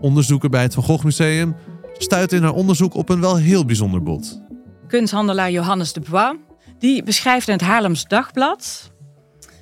onderzoeker 0.00 0.50
bij 0.50 0.62
het 0.62 0.74
Van 0.74 0.82
Gogh 0.82 1.04
Museum, 1.04 1.54
stuitte 1.98 2.36
in 2.36 2.42
haar 2.42 2.52
onderzoek 2.52 2.94
op 2.94 3.08
een 3.08 3.20
wel 3.20 3.36
heel 3.36 3.64
bijzonder 3.64 4.02
bod. 4.02 4.40
Kunsthandelaar 4.86 5.50
Johannes 5.50 5.92
de 5.92 6.00
Bois 6.00 6.36
die 6.78 7.02
beschrijft 7.02 7.48
in 7.48 7.54
het 7.54 7.62
Haarlems 7.62 8.04
Dagblad 8.04 8.92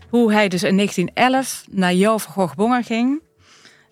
hoe 0.09 0.33
hij 0.33 0.49
dus 0.49 0.63
in 0.63 0.77
1911 0.77 1.65
naar 1.71 1.95
Jo 1.95 2.19
van 2.19 2.33
Gogh 2.33 2.87
ging. 2.87 3.23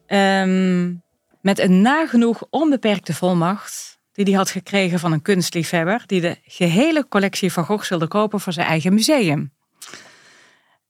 Um, 0.07 1.03
met 1.41 1.59
een 1.59 1.83
nagenoeg 1.83 2.47
onbeperkte 2.51 3.15
volmacht 3.15 4.01
die 4.13 4.25
hij 4.25 4.35
had 4.35 4.51
gekregen 4.51 4.99
van 4.99 5.13
een 5.13 5.23
kunstliefhebber, 5.23 6.03
die 6.07 6.21
de 6.21 6.37
gehele 6.45 7.09
collectie 7.09 7.53
van 7.53 7.65
Gogh 7.65 7.89
wilde 7.89 8.09
kopen 8.09 8.41
voor 8.41 8.53
zijn 8.53 8.67
eigen 8.67 8.95
museum. 8.95 9.53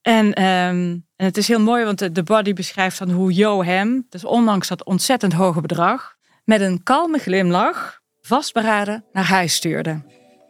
En, 0.01 0.33
ehm, 0.33 0.97
en 1.15 1.25
het 1.25 1.37
is 1.37 1.47
heel 1.47 1.59
mooi, 1.59 1.85
want 1.85 1.99
de, 1.99 2.11
de 2.11 2.23
body 2.23 2.53
beschrijft 2.53 2.99
dan 2.99 3.09
hoe 3.09 3.33
Jo 3.33 3.63
hem, 3.63 4.05
dus 4.09 4.25
ondanks 4.25 4.67
dat 4.67 4.83
ontzettend 4.83 5.33
hoge 5.33 5.61
bedrag, 5.61 6.15
met 6.45 6.61
een 6.61 6.83
kalme 6.83 7.17
glimlach 7.17 8.01
vastberaden 8.21 9.05
naar 9.11 9.25
huis 9.25 9.53
stuurde. 9.53 10.01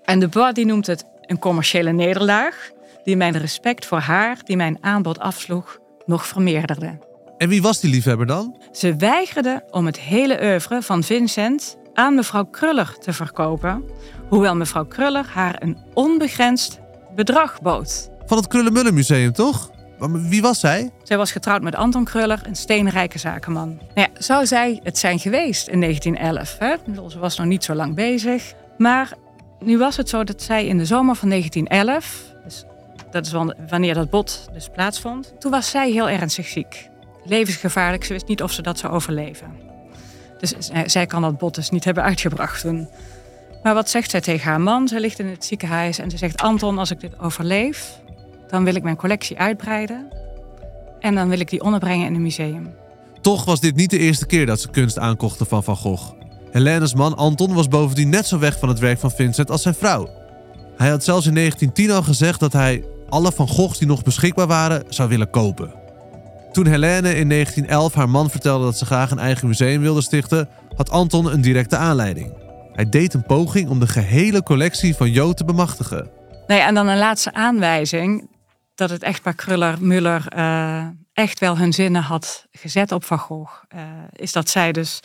En 0.03 0.19
de 0.19 0.27
body 0.27 0.63
noemt 0.63 0.87
het 0.87 1.05
een 1.21 1.39
commerciële 1.39 1.91
nederlaag, 1.91 2.69
die 3.03 3.17
mijn 3.17 3.37
respect 3.37 3.85
voor 3.85 3.99
haar, 3.99 4.37
die 4.43 4.55
mijn 4.55 4.77
aanbod 4.81 5.19
afsloeg, 5.19 5.77
nog 6.05 6.27
vermeerderde. 6.27 6.99
En 7.37 7.49
wie 7.49 7.61
was 7.61 7.79
die 7.79 7.89
liefhebber 7.89 8.25
dan? 8.25 8.61
Ze 8.71 8.95
weigerde 8.95 9.63
om 9.69 9.85
het 9.85 9.99
hele 9.99 10.41
oeuvre 10.41 10.81
van 10.81 11.03
Vincent 11.03 11.77
aan 11.93 12.15
mevrouw 12.15 12.45
Kruller 12.45 12.95
te 12.99 13.13
verkopen, 13.13 13.83
hoewel 14.29 14.55
mevrouw 14.55 14.85
Kruller 14.85 15.25
haar 15.25 15.55
een 15.61 15.77
onbegrensd 15.93 16.79
bedrag 17.15 17.61
bood. 17.61 18.09
Van 18.25 18.37
het 18.37 18.47
Krullenmuller 18.47 18.93
Museum, 18.93 19.33
toch? 19.33 19.71
Wie 19.99 20.41
was 20.41 20.59
zij? 20.59 20.91
Zij 21.03 21.17
was 21.17 21.31
getrouwd 21.31 21.61
met 21.61 21.75
Anton 21.75 22.03
Kruller, 22.03 22.41
een 22.43 22.55
steenrijke 22.55 23.17
zakenman. 23.19 23.67
Nou 23.67 23.79
ja, 23.93 24.07
zou 24.17 24.45
zij 24.45 24.79
het 24.83 24.97
zijn 24.97 25.19
geweest 25.19 25.67
in 25.67 25.81
1911? 25.81 26.55
Hè? 26.59 26.75
Ze 27.09 27.19
was 27.19 27.37
nog 27.37 27.47
niet 27.47 27.63
zo 27.63 27.73
lang 27.73 27.95
bezig. 27.95 28.53
Maar 28.77 29.13
nu 29.59 29.77
was 29.77 29.97
het 29.97 30.09
zo 30.09 30.23
dat 30.23 30.41
zij 30.41 30.65
in 30.65 30.77
de 30.77 30.85
zomer 30.85 31.15
van 31.15 31.29
1911, 31.29 32.33
dus 32.43 32.65
dat 33.11 33.25
is 33.25 33.31
wanneer 33.69 33.93
dat 33.93 34.09
bod 34.09 34.49
dus 34.53 34.69
plaatsvond, 34.73 35.33
toen 35.39 35.51
was 35.51 35.69
zij 35.69 35.91
heel 35.91 36.09
ernstig 36.09 36.47
ziek. 36.47 36.89
Levensgevaarlijk, 37.23 38.03
ze 38.03 38.13
wist 38.13 38.27
niet 38.27 38.43
of 38.43 38.51
ze 38.51 38.61
dat 38.61 38.79
zou 38.79 38.93
overleven. 38.93 39.47
Dus 40.39 40.53
zij 40.85 41.05
kan 41.05 41.21
dat 41.21 41.37
bod 41.37 41.55
dus 41.55 41.69
niet 41.69 41.83
hebben 41.83 42.03
uitgebracht 42.03 42.61
toen. 42.61 42.89
Maar 43.63 43.73
wat 43.73 43.89
zegt 43.89 44.11
zij 44.11 44.21
tegen 44.21 44.49
haar 44.49 44.61
man? 44.61 44.87
Zij 44.87 44.99
ligt 44.99 45.19
in 45.19 45.27
het 45.27 45.45
ziekenhuis 45.45 45.99
en 45.99 46.09
ze 46.09 46.17
zegt: 46.17 46.41
Anton, 46.41 46.77
als 46.77 46.91
ik 46.91 46.99
dit 46.99 47.19
overleef, 47.19 47.99
dan 48.53 48.63
wil 48.63 48.75
ik 48.75 48.83
mijn 48.83 48.95
collectie 48.95 49.39
uitbreiden. 49.39 50.07
En 50.99 51.15
dan 51.15 51.29
wil 51.29 51.39
ik 51.39 51.49
die 51.49 51.63
onderbrengen 51.63 52.07
in 52.07 52.15
een 52.15 52.21
museum. 52.21 52.73
Toch 53.21 53.45
was 53.45 53.59
dit 53.59 53.75
niet 53.75 53.89
de 53.89 53.97
eerste 53.97 54.25
keer 54.25 54.45
dat 54.45 54.61
ze 54.61 54.69
kunst 54.69 54.99
aankochten 54.99 55.45
van 55.45 55.63
Van 55.63 55.75
Gogh. 55.75 56.11
Helene's 56.51 56.93
man 56.93 57.15
Anton 57.15 57.53
was 57.53 57.67
bovendien 57.67 58.09
net 58.09 58.27
zo 58.27 58.39
weg 58.39 58.59
van 58.59 58.69
het 58.69 58.79
werk 58.79 58.99
van 58.99 59.11
Vincent 59.11 59.51
als 59.51 59.61
zijn 59.61 59.73
vrouw. 59.73 60.09
Hij 60.77 60.89
had 60.89 61.03
zelfs 61.03 61.25
in 61.25 61.33
1910 61.33 61.95
al 61.95 62.03
gezegd 62.03 62.39
dat 62.39 62.53
hij 62.53 62.83
alle 63.09 63.31
Van 63.31 63.47
Goghs 63.47 63.77
die 63.77 63.87
nog 63.87 64.03
beschikbaar 64.03 64.47
waren 64.47 64.83
zou 64.89 65.09
willen 65.09 65.29
kopen. 65.29 65.73
Toen 66.51 66.67
Helene 66.67 67.15
in 67.15 67.29
1911 67.29 67.93
haar 67.93 68.09
man 68.09 68.29
vertelde 68.29 68.65
dat 68.65 68.77
ze 68.77 68.85
graag 68.85 69.11
een 69.11 69.19
eigen 69.19 69.47
museum 69.47 69.81
wilde 69.81 70.01
stichten, 70.01 70.49
had 70.75 70.89
Anton 70.89 71.33
een 71.33 71.41
directe 71.41 71.77
aanleiding. 71.77 72.33
Hij 72.73 72.89
deed 72.89 73.13
een 73.13 73.25
poging 73.25 73.69
om 73.69 73.79
de 73.79 73.87
gehele 73.87 74.43
collectie 74.43 74.95
van 74.95 75.11
Jo 75.11 75.33
te 75.33 75.45
bemachtigen. 75.45 76.09
Nee, 76.47 76.59
en 76.59 76.73
dan 76.73 76.87
een 76.87 76.97
laatste 76.97 77.33
aanwijzing 77.33 78.31
dat 78.75 78.89
het 78.89 79.03
echtpaar 79.03 79.33
Kruller-Muller 79.33 80.25
uh, 80.35 80.87
echt 81.13 81.39
wel 81.39 81.57
hun 81.57 81.73
zinnen 81.73 82.01
had 82.01 82.45
gezet 82.51 82.91
op 82.91 83.03
Van 83.03 83.19
Gogh. 83.19 83.63
Uh, 83.75 83.81
is 84.11 84.31
dat 84.31 84.49
zij 84.49 84.71
dus 84.71 84.99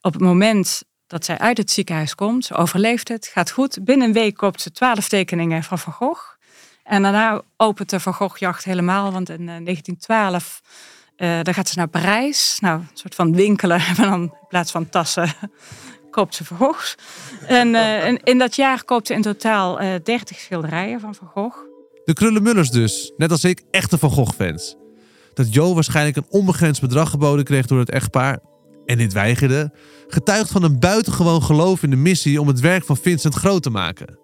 op 0.00 0.12
het 0.12 0.22
moment 0.22 0.82
dat 1.06 1.24
zij 1.24 1.38
uit 1.38 1.58
het 1.58 1.70
ziekenhuis 1.70 2.14
komt, 2.14 2.44
ze 2.44 2.54
overleeft 2.54 3.08
het, 3.08 3.26
gaat 3.26 3.50
goed. 3.50 3.84
Binnen 3.84 4.06
een 4.06 4.12
week 4.12 4.36
koopt 4.36 4.60
ze 4.60 4.70
twaalf 4.70 5.08
tekeningen 5.08 5.62
van 5.62 5.78
Van 5.78 5.92
Gogh. 5.92 6.38
En 6.82 7.02
daarna 7.02 7.42
opent 7.56 7.90
de 7.90 8.00
Van 8.00 8.14
Gogh-jacht 8.14 8.64
helemaal, 8.64 9.12
want 9.12 9.28
in 9.28 9.46
1912 9.46 10.60
uh, 11.16 11.38
dan 11.42 11.54
gaat 11.54 11.68
ze 11.68 11.78
naar 11.78 11.88
Parijs. 11.88 12.58
Nou, 12.60 12.80
een 12.80 12.88
soort 12.92 13.14
van 13.14 13.34
winkelen, 13.34 13.78
maar 13.96 14.08
dan 14.08 14.22
in 14.22 14.46
plaats 14.48 14.70
van 14.70 14.88
tassen 14.88 15.32
koopt 16.10 16.34
ze 16.34 16.44
Van 16.44 16.56
Goghs. 16.56 16.94
En 17.46 17.74
in, 17.74 18.20
in 18.22 18.38
dat 18.38 18.56
jaar 18.56 18.84
koopt 18.84 19.06
ze 19.06 19.14
in 19.14 19.22
totaal 19.22 19.78
30 20.02 20.38
schilderijen 20.38 21.00
van 21.00 21.14
Van 21.14 21.26
Gogh. 21.26 21.69
De 22.10 22.16
Krullenmullers 22.16 22.70
dus, 22.70 23.12
net 23.16 23.30
als 23.30 23.44
ik, 23.44 23.62
echte 23.70 23.98
Van 23.98 24.10
Gogh-fans. 24.10 24.76
Dat 25.34 25.54
Jo 25.54 25.74
waarschijnlijk 25.74 26.16
een 26.16 26.26
onbegrensd 26.28 26.80
bedrag 26.80 27.10
geboden 27.10 27.44
kreeg 27.44 27.66
door 27.66 27.78
het 27.78 27.90
echtpaar 27.90 28.38
en 28.86 28.98
dit 28.98 29.12
weigerde, 29.12 29.72
getuigt 30.06 30.50
van 30.50 30.62
een 30.62 30.78
buitengewoon 30.78 31.42
geloof 31.42 31.82
in 31.82 31.90
de 31.90 31.96
missie 31.96 32.40
om 32.40 32.48
het 32.48 32.60
werk 32.60 32.84
van 32.84 32.96
Vincent 32.96 33.34
groot 33.34 33.62
te 33.62 33.70
maken. 33.70 34.18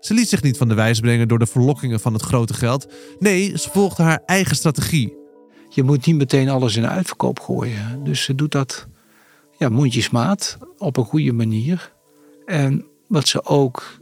Ze 0.00 0.14
liet 0.14 0.28
zich 0.28 0.42
niet 0.42 0.56
van 0.56 0.68
de 0.68 0.74
wijs 0.74 1.00
brengen 1.00 1.28
door 1.28 1.38
de 1.38 1.46
verlokkingen 1.46 2.00
van 2.00 2.12
het 2.12 2.22
grote 2.22 2.54
geld. 2.54 2.86
Nee, 3.18 3.58
ze 3.58 3.70
volgde 3.70 4.02
haar 4.02 4.22
eigen 4.26 4.56
strategie. 4.56 5.16
Je 5.68 5.82
moet 5.82 6.06
niet 6.06 6.16
meteen 6.16 6.48
alles 6.48 6.76
in 6.76 6.88
uitverkoop 6.88 7.40
gooien. 7.40 8.04
Dus 8.04 8.22
ze 8.22 8.34
doet 8.34 8.52
dat 8.52 8.86
ja, 9.58 9.68
mondjesmaat, 9.68 10.58
op 10.78 10.96
een 10.96 11.04
goede 11.04 11.32
manier. 11.32 11.92
En 12.46 12.86
wat 13.08 13.28
ze 13.28 13.44
ook 13.44 13.98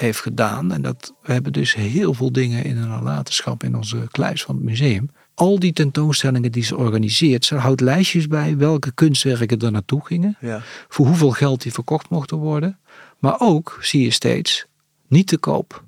heeft 0.00 0.20
gedaan. 0.20 0.72
En 0.72 0.82
dat, 0.82 1.14
we 1.22 1.32
hebben 1.32 1.52
dus 1.52 1.74
heel 1.74 2.14
veel 2.14 2.32
dingen 2.32 2.64
in 2.64 2.76
een 2.76 2.88
nalatenschap 2.88 3.62
in 3.62 3.76
onze 3.76 4.08
kluis 4.10 4.42
van 4.42 4.54
het 4.54 4.64
museum. 4.64 5.10
Al 5.34 5.58
die 5.58 5.72
tentoonstellingen 5.72 6.52
die 6.52 6.62
ze 6.62 6.76
organiseert, 6.76 7.44
ze 7.44 7.54
houdt 7.54 7.80
lijstjes 7.80 8.26
bij 8.26 8.56
welke 8.56 8.92
kunstwerken 8.92 9.58
er 9.58 9.70
naartoe 9.70 10.06
gingen. 10.06 10.36
Ja. 10.40 10.62
Voor 10.88 11.06
hoeveel 11.06 11.30
geld 11.30 11.62
die 11.62 11.72
verkocht 11.72 12.08
mochten 12.08 12.36
worden. 12.36 12.78
Maar 13.18 13.40
ook, 13.40 13.78
zie 13.80 14.02
je 14.02 14.10
steeds, 14.10 14.66
niet 15.08 15.26
te 15.26 15.38
koop. 15.38 15.84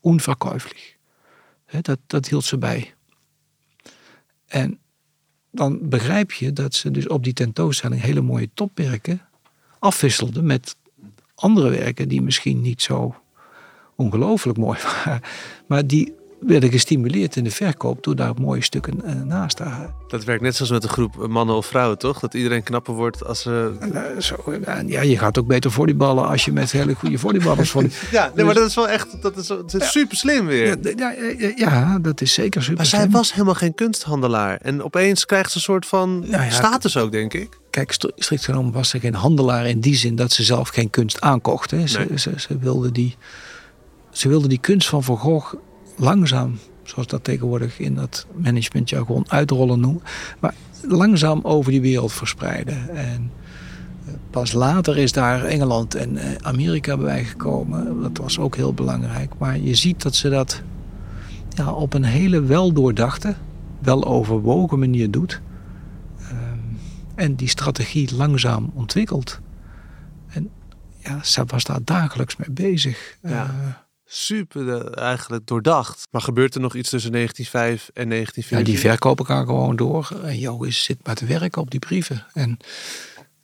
Onverkäuflich. 0.00 0.96
Dat, 1.80 1.98
dat 2.06 2.28
hield 2.28 2.44
ze 2.44 2.58
bij. 2.58 2.94
En 4.46 4.78
dan 5.50 5.88
begrijp 5.88 6.32
je 6.32 6.52
dat 6.52 6.74
ze 6.74 6.90
dus 6.90 7.08
op 7.08 7.24
die 7.24 7.32
tentoonstelling 7.32 8.00
hele 8.00 8.20
mooie 8.20 8.50
topwerken 8.54 9.20
afwisselde 9.82 10.42
met 10.42 10.76
andere 11.34 11.70
werken 11.70 12.08
die 12.08 12.22
misschien 12.22 12.60
niet 12.60 12.82
zo 12.82 13.21
ongelooflijk 14.02 14.58
mooi 14.58 14.78
waren. 15.04 15.20
Maar 15.66 15.86
die 15.86 16.14
werden 16.46 16.70
gestimuleerd 16.70 17.36
in 17.36 17.44
de 17.44 17.50
verkoop 17.50 18.04
door 18.04 18.16
daar 18.16 18.34
mooie 18.40 18.62
stukken 18.62 19.00
uh, 19.04 19.12
naast 19.24 19.56
te 19.56 19.62
halen. 19.62 19.94
Dat 20.08 20.24
werkt 20.24 20.42
net 20.42 20.56
zoals 20.56 20.70
met 20.70 20.82
een 20.82 20.88
groep 20.88 21.26
mannen 21.26 21.56
of 21.56 21.66
vrouwen, 21.66 21.98
toch? 21.98 22.20
Dat 22.20 22.34
iedereen 22.34 22.62
knapper 22.62 22.94
wordt 22.94 23.24
als 23.24 23.40
ze... 23.40 23.72
Uh, 23.92 24.20
zo, 24.20 24.36
ja, 24.86 25.00
je 25.00 25.18
gaat 25.18 25.38
ook 25.38 25.46
beter 25.46 25.70
volleyballen 25.70 26.28
als 26.28 26.44
je 26.44 26.52
met 26.52 26.72
hele 26.72 26.94
goede 26.94 27.18
volleyballers... 27.18 27.70
Volley... 27.70 27.90
ja, 28.10 28.32
nee, 28.34 28.44
maar 28.44 28.54
dat 28.54 28.68
is 28.68 28.74
wel 28.74 28.88
echt 28.88 29.22
dat 29.22 29.36
is, 29.36 29.46
dat 29.46 29.74
is 29.74 29.90
super 29.90 30.16
slim 30.16 30.46
weer. 30.46 30.78
Ja, 30.96 31.14
ja, 31.38 31.52
ja, 31.56 31.98
dat 31.98 32.20
is 32.20 32.32
zeker 32.32 32.62
super 32.62 32.76
Maar 32.76 32.86
zij 32.86 33.10
was 33.10 33.32
helemaal 33.32 33.54
geen 33.54 33.74
kunsthandelaar. 33.74 34.56
En 34.56 34.82
opeens 34.82 35.24
krijgt 35.24 35.50
ze 35.50 35.56
een 35.56 35.62
soort 35.62 35.86
van 35.86 36.30
nou 36.30 36.50
status 36.50 36.96
ook, 36.96 37.12
denk 37.12 37.34
ik. 37.34 37.60
Kijk, 37.70 37.94
strikt 38.16 38.44
genomen 38.44 38.72
was 38.72 38.88
ze 38.88 39.00
geen 39.00 39.14
handelaar 39.14 39.66
in 39.66 39.80
die 39.80 39.94
zin 39.94 40.16
dat 40.16 40.32
ze 40.32 40.42
zelf 40.42 40.68
geen 40.68 40.90
kunst 40.90 41.20
aankocht. 41.20 41.70
Hè. 41.70 41.86
Ze, 41.86 42.06
ze, 42.14 42.32
ze 42.36 42.58
wilde 42.58 42.92
die 42.92 43.16
ze 44.12 44.28
wilden 44.28 44.48
die 44.48 44.58
kunst 44.58 44.88
van 44.88 45.02
Van 45.02 45.18
Gogh 45.18 45.54
langzaam, 45.96 46.58
zoals 46.82 47.08
dat 47.08 47.24
tegenwoordig 47.24 47.78
in 47.78 47.94
dat 47.94 48.26
managementjargon 48.34 49.24
uitrollen 49.28 49.80
noemen, 49.80 50.02
maar 50.40 50.54
langzaam 50.88 51.40
over 51.42 51.70
die 51.70 51.80
wereld 51.80 52.12
verspreiden. 52.12 52.96
En 52.96 53.30
eh, 54.06 54.12
pas 54.30 54.52
later 54.52 54.98
is 54.98 55.12
daar 55.12 55.44
Engeland 55.44 55.94
en 55.94 56.16
eh, 56.16 56.34
Amerika 56.40 56.96
bij 56.96 57.24
gekomen. 57.24 58.02
Dat 58.02 58.18
was 58.18 58.38
ook 58.38 58.56
heel 58.56 58.74
belangrijk. 58.74 59.32
Maar 59.38 59.58
je 59.58 59.74
ziet 59.74 60.02
dat 60.02 60.14
ze 60.14 60.28
dat 60.28 60.62
ja, 61.48 61.72
op 61.72 61.94
een 61.94 62.04
hele 62.04 62.42
weldoordachte, 62.42 63.34
wel 63.78 64.04
overwogen 64.04 64.78
manier 64.78 65.10
doet. 65.10 65.40
Ehm, 66.18 66.58
en 67.14 67.34
die 67.34 67.48
strategie 67.48 68.14
langzaam 68.14 68.70
ontwikkelt. 68.74 69.40
En 70.28 70.50
ja, 70.98 71.22
ze 71.22 71.44
was 71.46 71.64
daar 71.64 71.84
dagelijks 71.84 72.36
mee 72.36 72.50
bezig. 72.50 73.18
Ja. 73.22 73.30
Uh, 73.30 73.50
super 74.12 74.68
eh, 74.68 75.02
eigenlijk 75.04 75.46
doordacht. 75.46 76.08
Maar 76.10 76.20
gebeurt 76.20 76.54
er 76.54 76.60
nog 76.60 76.74
iets 76.74 76.90
tussen 76.90 77.12
1905 77.12 77.90
en 77.94 78.08
1914? 78.08 78.58
Ja, 78.58 78.64
die 78.64 78.90
verkopen 78.90 79.26
gaan 79.26 79.46
gewoon 79.46 79.76
door. 79.76 80.20
En 80.22 80.38
Jo 80.38 80.70
zit 80.70 81.06
maar 81.06 81.14
te 81.14 81.26
werken 81.26 81.62
op 81.62 81.70
die 81.70 81.80
brieven. 81.80 82.26
En 82.32 82.58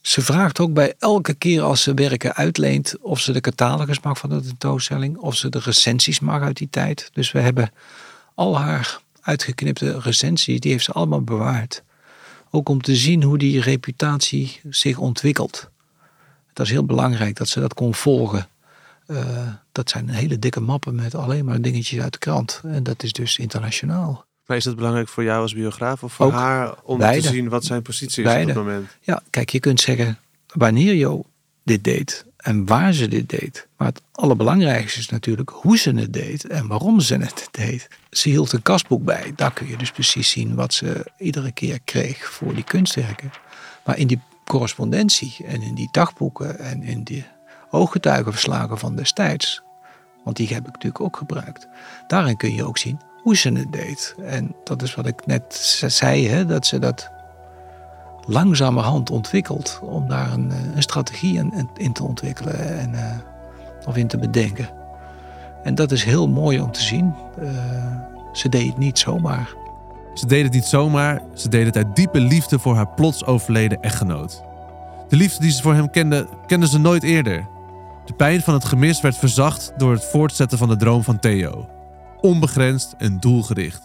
ze 0.00 0.22
vraagt 0.22 0.60
ook 0.60 0.72
bij 0.72 0.94
elke 0.98 1.34
keer 1.34 1.62
als 1.62 1.82
ze 1.82 1.94
werken 1.94 2.34
uitleent... 2.34 2.98
of 3.00 3.20
ze 3.20 3.32
de 3.32 3.40
catalogus 3.40 4.00
mag 4.00 4.18
van 4.18 4.30
de 4.30 4.40
tentoonstelling... 4.40 5.16
of 5.16 5.34
ze 5.34 5.48
de 5.48 5.58
recensies 5.58 6.20
mag 6.20 6.42
uit 6.42 6.56
die 6.56 6.70
tijd. 6.70 7.10
Dus 7.12 7.32
we 7.32 7.40
hebben 7.40 7.72
al 8.34 8.58
haar 8.58 9.00
uitgeknipte 9.20 10.00
recensies... 10.00 10.60
die 10.60 10.70
heeft 10.70 10.84
ze 10.84 10.92
allemaal 10.92 11.22
bewaard. 11.22 11.82
Ook 12.50 12.68
om 12.68 12.82
te 12.82 12.96
zien 12.96 13.22
hoe 13.22 13.38
die 13.38 13.60
reputatie 13.60 14.60
zich 14.70 14.98
ontwikkelt. 14.98 15.70
Dat 16.52 16.66
is 16.66 16.72
heel 16.72 16.84
belangrijk 16.84 17.36
dat 17.36 17.48
ze 17.48 17.60
dat 17.60 17.74
kon 17.74 17.94
volgen... 17.94 18.48
Uh, 19.10 19.48
dat 19.72 19.90
zijn 19.90 20.08
hele 20.08 20.38
dikke 20.38 20.60
mappen 20.60 20.94
met 20.94 21.14
alleen 21.14 21.44
maar 21.44 21.60
dingetjes 21.60 22.00
uit 22.00 22.12
de 22.12 22.18
krant. 22.18 22.60
En 22.64 22.82
dat 22.82 23.02
is 23.02 23.12
dus 23.12 23.38
internationaal. 23.38 24.26
Maar 24.46 24.56
is 24.56 24.64
het 24.64 24.76
belangrijk 24.76 25.08
voor 25.08 25.24
jou 25.24 25.42
als 25.42 25.54
biograaf 25.54 26.02
of 26.02 26.12
voor 26.12 26.32
haar 26.32 26.74
om 26.82 26.98
te 27.00 27.20
zien 27.20 27.48
wat 27.48 27.64
zijn 27.64 27.82
positie 27.82 28.24
is 28.24 28.40
op 28.40 28.46
het 28.46 28.54
moment? 28.54 28.96
Ja, 29.00 29.22
kijk, 29.30 29.50
je 29.50 29.60
kunt 29.60 29.80
zeggen 29.80 30.18
wanneer 30.46 30.94
Jo 30.94 31.24
dit 31.62 31.84
deed 31.84 32.24
en 32.36 32.66
waar 32.66 32.92
ze 32.92 33.08
dit 33.08 33.28
deed. 33.28 33.66
Maar 33.76 33.88
het 33.88 34.02
allerbelangrijkste 34.12 34.98
is 34.98 35.08
natuurlijk 35.08 35.50
hoe 35.50 35.78
ze 35.78 35.90
het 35.90 36.12
deed 36.12 36.46
en 36.46 36.66
waarom 36.66 37.00
ze 37.00 37.14
het 37.14 37.48
deed. 37.50 37.88
Ze 38.10 38.28
hield 38.28 38.52
een 38.52 38.62
kastboek 38.62 39.04
bij. 39.04 39.32
Daar 39.36 39.52
kun 39.52 39.68
je 39.68 39.76
dus 39.76 39.90
precies 39.90 40.30
zien 40.30 40.54
wat 40.54 40.74
ze 40.74 41.10
iedere 41.18 41.52
keer 41.52 41.80
kreeg 41.84 42.30
voor 42.32 42.54
die 42.54 42.64
kunstwerken. 42.64 43.30
Maar 43.84 43.98
in 43.98 44.06
die 44.06 44.20
correspondentie 44.44 45.36
en 45.46 45.62
in 45.62 45.74
die 45.74 45.88
dagboeken 45.90 46.58
en 46.58 46.82
in 46.82 47.02
die 47.02 47.26
ooggetuigenverslagen 47.70 48.78
van 48.78 48.96
destijds. 48.96 49.62
Want 50.24 50.36
die 50.36 50.48
heb 50.48 50.66
ik 50.66 50.72
natuurlijk 50.72 51.00
ook 51.00 51.16
gebruikt. 51.16 51.68
Daarin 52.06 52.36
kun 52.36 52.54
je 52.54 52.64
ook 52.64 52.78
zien 52.78 53.00
hoe 53.22 53.36
ze 53.36 53.52
het 53.52 53.72
deed. 53.72 54.14
En 54.24 54.54
dat 54.64 54.82
is 54.82 54.94
wat 54.94 55.06
ik 55.06 55.26
net 55.26 55.54
zei, 55.86 56.28
hè, 56.28 56.46
dat 56.46 56.66
ze 56.66 56.78
dat 56.78 57.10
langzamerhand 58.26 59.10
ontwikkelt 59.10 59.80
om 59.82 60.08
daar 60.08 60.32
een, 60.32 60.50
eh, 60.50 60.74
een 60.74 60.82
strategie 60.82 61.38
in, 61.38 61.68
in, 61.76 61.92
te 61.92 62.04
ontwikkelen 62.04 62.78
en, 62.78 62.92
uh, 62.92 63.16
of 63.86 63.96
in 63.96 64.06
te 64.06 64.18
bedenken. 64.18 64.68
En 65.62 65.74
dat 65.74 65.92
is 65.92 66.04
heel 66.04 66.28
mooi 66.28 66.60
om 66.60 66.72
te 66.72 66.82
zien. 66.82 67.14
Uh, 67.42 67.48
ze 68.32 68.48
deed 68.48 68.66
het 68.66 68.78
niet 68.78 68.98
zomaar. 68.98 69.54
Ze 70.14 70.26
deed 70.26 70.44
het 70.44 70.52
niet 70.52 70.64
zomaar, 70.64 71.22
ze 71.34 71.48
deed 71.48 71.66
het 71.66 71.76
uit 71.76 71.96
diepe 71.96 72.20
liefde 72.20 72.58
voor 72.58 72.74
haar 72.74 72.88
plots 72.88 73.24
overleden 73.24 73.80
echtgenoot. 73.80 74.42
De 75.08 75.16
liefde 75.16 75.40
die 75.40 75.50
ze 75.50 75.62
voor 75.62 75.74
hem 75.74 75.90
kende, 75.90 76.28
kende 76.46 76.68
ze 76.68 76.78
nooit 76.78 77.02
eerder. 77.02 77.48
De 78.08 78.14
pijn 78.14 78.40
van 78.40 78.54
het 78.54 78.64
gemis 78.64 79.00
werd 79.00 79.16
verzacht 79.16 79.72
door 79.76 79.92
het 79.92 80.04
voortzetten 80.04 80.58
van 80.58 80.68
de 80.68 80.76
droom 80.76 81.02
van 81.02 81.18
Theo. 81.18 81.68
Onbegrensd 82.20 82.94
en 82.98 83.20
doelgericht. 83.20 83.80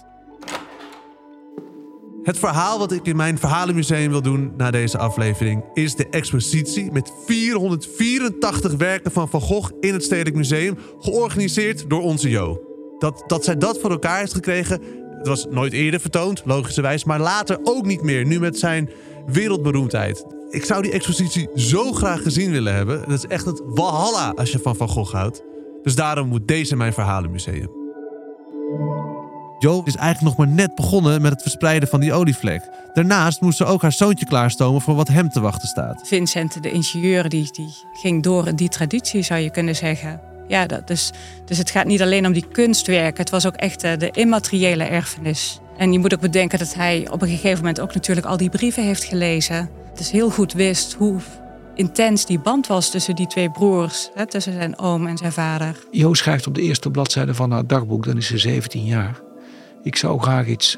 Het 2.24 2.38
verhaal 2.38 2.80
wat 2.80 2.92
ik 2.92 3.06
in 3.06 3.16
mijn 3.16 3.38
Verhalenmuseum 3.38 4.10
wil 4.10 4.22
doen 4.22 4.54
na 4.58 4.72
deze 4.72 4.98
aflevering 4.98 5.64
is 5.74 5.96
de 5.96 6.10
expositie 6.10 6.92
met 6.92 7.12
484 7.26 8.74
werken 8.74 9.12
van 9.12 9.30
Van 9.30 9.42
Gogh 9.42 9.72
in 9.80 9.94
het 9.94 10.04
Stedelijk 10.04 10.36
Museum, 10.36 10.78
georganiseerd 11.00 11.90
door 11.90 12.02
onze 12.02 12.30
Jo. 12.30 12.62
Dat, 13.00 13.24
dat 13.28 13.44
zij 13.44 13.58
dat 13.58 13.80
voor 13.80 13.92
elkaar 13.92 14.20
heeft 14.20 14.34
gekregen, 14.34 14.82
het 15.18 15.28
was 15.28 15.48
nooit 15.50 15.74
eerder 15.74 16.00
vertoond, 16.00 16.42
logischerwijs, 16.46 17.04
maar 17.04 17.20
later 17.20 17.60
ook 17.64 17.86
niet 17.86 18.02
meer, 18.02 18.26
nu 18.26 18.40
met 18.40 18.60
zijn 18.60 18.90
wereldberoemdheid. 19.26 20.26
Ik 20.50 20.66
zou 20.66 20.82
die 20.82 20.92
expositie 20.92 21.50
zo 21.56 21.92
graag 21.92 22.22
gezien 22.22 22.52
willen 22.52 22.74
hebben. 22.74 23.00
Dat 23.00 23.18
is 23.18 23.26
echt 23.26 23.46
het 23.46 23.62
walhalla 23.66 24.30
als 24.36 24.52
je 24.52 24.60
van 24.60 24.76
Van 24.76 24.88
Gogh 24.88 25.14
houdt. 25.14 25.44
Dus 25.84 25.96
daarom 25.96 26.28
moet 26.28 26.48
deze 26.48 26.76
mijn 26.76 26.94
Verhalenmuseum. 26.94 27.70
Jo 29.60 29.82
is 29.86 29.96
eigenlijk 29.96 30.38
nog 30.38 30.48
maar 30.48 30.56
net 30.56 30.76
begonnen 30.76 31.22
met 31.22 31.32
het 31.32 31.42
verspreiden 31.42 31.90
van 31.90 32.00
die 32.00 32.14
olievlek. 32.14 32.70
Daarnaast 32.94 33.42
moest 33.42 33.58
ze 33.58 33.66
ook 33.66 33.82
haar 33.82 33.92
zoontje 33.92 34.26
klaarstomen 34.26 34.82
voor 34.82 34.96
wat 34.96 35.08
hem 35.08 35.30
te 35.30 35.40
wachten 35.40 35.68
staat. 35.68 36.08
Vincent, 36.08 36.64
de 36.64 36.72
ingenieur, 36.72 37.30
die, 37.30 37.52
die 37.52 37.74
ging 37.94 38.24
door 38.24 38.56
die 38.56 38.70
traditie, 38.70 39.22
zou 39.22 39.40
je 39.40 39.52
kunnen 39.52 39.76
zeggen. 39.76 40.22
Ja, 40.48 40.66
dat, 40.66 40.88
dus, 40.88 41.12
dus 41.46 41.58
het 41.58 41.72
gaat 41.72 41.86
niet 41.86 42.02
alleen 42.02 42.26
om 42.26 42.34
die 42.34 42.48
kunstwerken. 42.52 43.22
Het 43.22 43.30
was 43.30 43.46
ook 43.46 43.56
echt 43.56 43.84
eh, 43.84 43.98
de 43.98 44.12
immateriële 44.12 44.84
erfenis. 44.84 45.60
En 45.78 45.92
je 45.92 46.00
moet 46.00 46.14
ook 46.14 46.20
bedenken 46.20 46.60
dat 46.60 46.74
hij 46.74 47.08
op 47.12 47.22
een 47.22 47.28
gegeven 47.28 47.58
moment 47.58 47.80
ook 47.80 47.94
natuurlijk 47.94 48.26
al 48.26 48.38
die 48.38 48.50
brieven 48.50 48.84
heeft 48.84 49.04
gelezen. 49.04 49.70
Dus 49.96 50.12
heel 50.12 50.30
goed 50.30 50.54
wist 50.54 50.94
hoe 50.94 51.20
intens 51.76 52.26
die 52.26 52.40
band 52.40 52.68
was 52.68 52.92
tussen 52.92 53.16
die 53.16 53.28
twee 53.28 53.52
broers. 53.52 54.10
Hè, 54.14 54.28
tussen 54.28 54.54
zijn 54.54 54.80
oom 54.80 55.08
en 55.08 55.18
zijn 55.18 55.32
vader. 55.32 55.86
Jo 55.92 56.14
schrijft 56.14 56.48
op 56.48 56.56
de 56.56 56.62
eerste 56.62 56.92
bladzijde 56.92 57.34
van 57.34 57.52
haar 57.52 57.68
dagboek, 57.68 58.06
dan 58.06 58.18
is 58.18 58.28
ze 58.28 58.38
17 58.38 58.86
jaar. 58.86 59.22
Ik 59.84 59.96
zou 59.96 60.20
graag 60.20 60.48
iets 60.48 60.78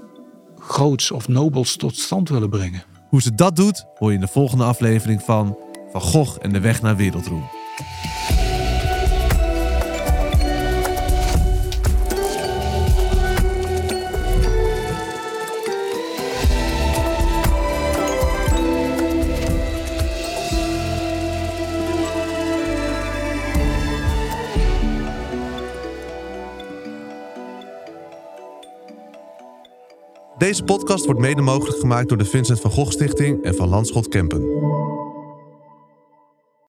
groots 0.60 1.12
of 1.12 1.28
nobels 1.28 1.76
tot 1.76 1.98
stand 1.98 2.30
willen 2.30 2.50
brengen. 2.50 2.84
Hoe 3.10 3.22
ze 3.22 3.36
dat 3.36 3.56
doet, 3.56 3.86
hoor 3.96 4.10
je 4.10 4.16
in 4.16 4.22
de 4.22 4.28
volgende 4.28 4.64
aflevering 4.64 5.22
van 5.22 5.58
Van 5.92 6.02
Gogh 6.02 6.38
en 6.42 6.54
de 6.54 6.60
weg 6.60 6.82
naar 6.82 6.96
wereldroem. 6.96 7.44
Deze 30.38 30.64
podcast 30.64 31.06
wordt 31.06 31.20
mede 31.20 31.42
mogelijk 31.42 31.80
gemaakt 31.80 32.10
door 32.10 32.18
de 32.18 32.26
Vincent 32.26 32.60
van 32.60 32.72
Gogh 32.72 32.92
Stichting 32.92 33.44
en 33.44 33.56
van 33.56 33.70
Landschot 33.70 34.08
Kempen. 34.08 34.42